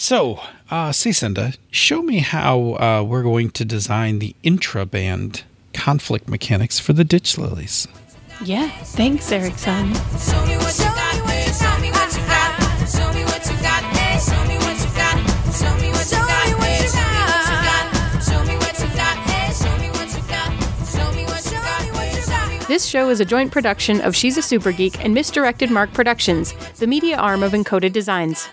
So, 0.02 0.40
uh, 0.72 0.94
Senda, 0.94 1.56
show 1.72 2.02
me 2.02 2.20
how 2.20 2.76
uh, 2.76 3.04
we're 3.04 3.22
going 3.22 3.52
to 3.52 3.66
design 3.66 4.20
the 4.20 4.34
intra-band 4.44 5.44
conflict 5.74 6.30
mechanics 6.30 6.80
for 6.80 6.94
the 6.94 7.04
ditch 7.04 7.38
lilies. 7.38 7.86
Yeah, 8.46 8.70
thanks, 8.70 9.30
Ericson. 9.30 9.92
This 22.68 22.86
show 22.86 23.10
is 23.10 23.20
a 23.20 23.26
joint 23.26 23.52
production 23.52 24.00
of 24.00 24.16
She's 24.16 24.38
a 24.38 24.42
Super 24.42 24.72
Geek 24.72 25.04
and 25.04 25.14
Misdirected 25.14 25.70
Mark 25.70 25.92
Productions, 25.92 26.54
the 26.78 26.88
media 26.88 27.18
arm 27.18 27.44
of 27.44 27.52
Encoded 27.52 27.92
Designs. 27.92 28.48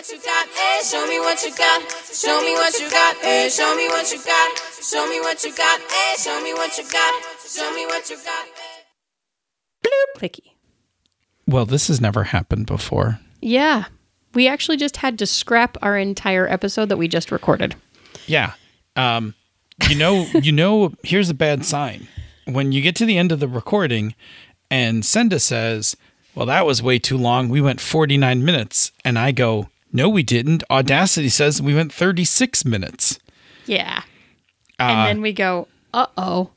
Show 0.00 0.06
me 0.06 0.16
what 0.16 0.16
you 0.16 0.24
got, 0.24 0.48
eh, 0.48 0.82
show 0.82 1.06
me 1.06 1.18
what 1.20 1.42
you 1.42 1.54
got. 1.54 1.82
Show 2.10 2.40
me 2.40 2.54
what 2.54 2.80
you 2.80 2.90
got, 2.90 3.16
eh, 3.22 3.50
show 3.50 3.76
me 3.76 3.86
what 3.88 4.10
you 4.10 4.18
got. 4.24 4.58
Show 4.82 5.06
me 5.06 5.20
what 5.20 5.44
you 5.44 5.54
got, 5.54 5.80
eh, 5.80 6.16
show 6.16 6.42
me 6.42 6.54
what 6.54 6.78
you 6.78 6.84
got. 6.90 7.14
Show 7.46 7.74
me 7.74 7.84
what 7.84 8.08
you 8.08 8.16
got, 8.16 8.46
eh. 8.46 9.90
Clicky. 10.18 10.52
Well, 11.46 11.66
this 11.66 11.88
has 11.88 12.00
never 12.00 12.24
happened 12.24 12.64
before. 12.64 13.20
Yeah, 13.42 13.84
we 14.32 14.48
actually 14.48 14.78
just 14.78 14.96
had 14.96 15.18
to 15.18 15.26
scrap 15.26 15.76
our 15.82 15.98
entire 15.98 16.48
episode 16.48 16.88
that 16.88 16.96
we 16.96 17.06
just 17.06 17.30
recorded. 17.30 17.74
Yeah. 18.26 18.54
Um, 18.96 19.34
you 19.90 19.96
know, 19.96 20.26
you 20.42 20.52
know, 20.52 20.94
here's 21.02 21.28
a 21.28 21.34
bad 21.34 21.66
sign. 21.66 22.08
When 22.46 22.72
you 22.72 22.80
get 22.80 22.96
to 22.96 23.04
the 23.04 23.18
end 23.18 23.32
of 23.32 23.40
the 23.40 23.48
recording 23.48 24.14
and 24.70 25.04
Senda 25.04 25.38
says, 25.38 25.94
Well, 26.34 26.46
that 26.46 26.64
was 26.64 26.82
way 26.82 26.98
too 26.98 27.18
long. 27.18 27.50
We 27.50 27.60
went 27.60 27.82
49 27.82 28.42
minutes. 28.42 28.92
And 29.04 29.18
I 29.18 29.32
go, 29.32 29.68
No, 29.92 30.08
we 30.08 30.22
didn't. 30.22 30.62
Audacity 30.70 31.28
says 31.28 31.60
we 31.60 31.74
went 31.74 31.92
36 31.92 32.64
minutes. 32.64 33.18
Yeah. 33.66 34.02
and 34.78 35.08
then 35.08 35.20
we 35.22 35.32
go, 35.32 35.68
uh 35.92 36.06
oh. 36.16 36.50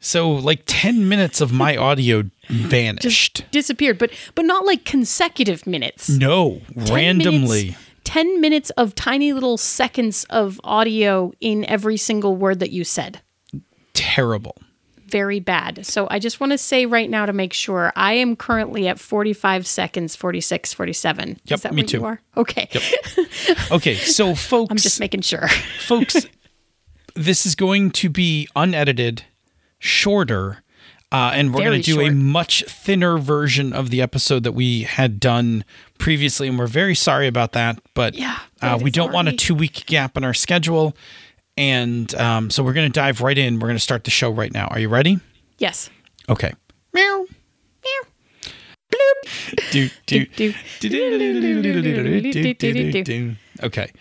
So, 0.00 0.30
like 0.30 0.64
10 0.66 1.08
minutes 1.08 1.40
of 1.40 1.50
my 1.50 1.76
audio 1.76 2.24
vanished. 2.50 3.44
Disappeared, 3.50 3.96
but 3.98 4.10
but 4.34 4.44
not 4.44 4.66
like 4.66 4.84
consecutive 4.84 5.66
minutes. 5.66 6.08
no, 6.10 6.60
10 6.84 6.94
randomly. 6.94 7.62
minutes- 7.64 7.78
10 8.04 8.38
minutes 8.40 8.68
of 8.76 8.94
tiny 8.94 9.32
little 9.32 9.56
seconds 9.56 10.24
of 10.28 10.60
audio 10.62 11.32
in 11.40 11.64
every 11.64 11.96
single 11.96 12.36
word 12.36 12.58
that 12.60 12.70
you 12.70 12.84
said. 12.84 13.20
Terrible. 13.94 14.56
Very 15.14 15.38
bad. 15.38 15.86
So 15.86 16.08
I 16.10 16.18
just 16.18 16.40
want 16.40 16.50
to 16.50 16.58
say 16.58 16.86
right 16.86 17.08
now 17.08 17.24
to 17.24 17.32
make 17.32 17.52
sure 17.52 17.92
I 17.94 18.14
am 18.14 18.34
currently 18.34 18.88
at 18.88 18.98
45 18.98 19.64
seconds, 19.64 20.16
46, 20.16 20.72
47. 20.72 21.38
Yep, 21.44 21.56
Is 21.56 21.62
that 21.62 21.72
me 21.72 21.82
where 21.82 21.86
too. 21.86 21.98
you 21.98 22.04
are? 22.04 22.20
Okay. 22.36 22.68
Okay, 23.70 23.94
so 23.94 24.34
folks, 24.34 24.70
I'm 24.70 24.76
just 24.76 24.98
making 25.00 25.20
sure. 25.20 25.46
folks, 25.86 26.26
this 27.14 27.46
is 27.46 27.54
going 27.54 27.90
to 27.92 28.08
be 28.08 28.48
unedited, 28.56 29.22
shorter, 29.78 30.62
uh, 31.12 31.30
and 31.34 31.54
we're 31.54 31.62
going 31.64 31.80
to 31.80 31.92
do 31.94 32.00
a 32.00 32.10
much 32.10 32.64
thinner 32.64 33.18
version 33.18 33.72
of 33.72 33.90
the 33.90 34.00
episode 34.02 34.42
that 34.44 34.52
we 34.52 34.82
had 34.82 35.20
done 35.20 35.64
previously, 35.98 36.48
and 36.48 36.58
we're 36.58 36.66
very 36.66 36.94
sorry 36.94 37.26
about 37.26 37.52
that. 37.52 37.78
But 37.94 38.14
Yeah, 38.14 38.38
uh, 38.62 38.78
we 38.80 38.90
don't 38.90 39.12
want 39.12 39.28
a 39.28 39.32
two 39.32 39.54
week 39.54 39.84
gap 39.86 40.16
in 40.16 40.24
our 40.24 40.34
schedule, 40.34 40.96
and 41.56 42.12
um, 42.16 42.50
so 42.50 42.62
we're 42.62 42.72
going 42.72 42.90
to 42.90 42.92
dive 42.92 43.20
right 43.20 43.36
in. 43.38 43.54
We're 43.58 43.68
going 43.68 43.76
to 43.76 43.80
start 43.80 44.04
the 44.04 44.10
show 44.10 44.30
right 44.30 44.52
now. 44.52 44.66
Are 44.68 44.78
you 44.78 44.88
ready? 44.88 45.20
Yes. 45.58 45.88
Okay. 46.28 46.52
Meow. 46.92 47.26
Meow. 47.84 48.50
Bloop. 48.90 49.70
Do, 49.70 49.88
do, 50.06 50.26
do, 50.26 50.52
do, 50.80 50.88
do, 50.88 50.88
do, 50.88 51.82
do, 52.32 52.54
do, 52.54 52.92
do, 52.92 53.04
do. 53.04 53.34
Okay. 53.62 53.92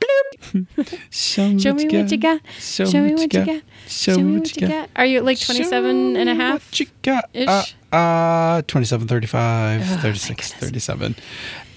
Bloop. 0.00 0.98
Show 1.10 1.48
me 1.48 1.84
what 1.84 2.10
you 2.10 2.18
got. 2.18 2.40
Show 2.58 2.84
me 3.02 3.14
what 3.14 3.32
you 3.32 3.44
got. 3.44 3.62
Show 3.86 4.18
me 4.18 4.38
what 4.38 4.56
you 4.56 4.68
got. 4.68 4.90
Are 4.96 5.06
you 5.06 5.20
like 5.20 5.38
27 5.38 6.16
and 6.16 6.28
a 6.28 6.34
half? 6.34 6.66
What 6.66 6.80
you 6.80 6.86
got? 7.02 7.30
Uh, 7.34 7.62
uh, 7.94 8.62
27, 8.62 9.08
35, 9.08 9.84
36, 10.00 10.52
37. 10.54 11.16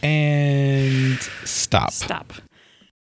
And 0.01 1.19
stop. 1.43 1.91
Stop. 1.91 2.33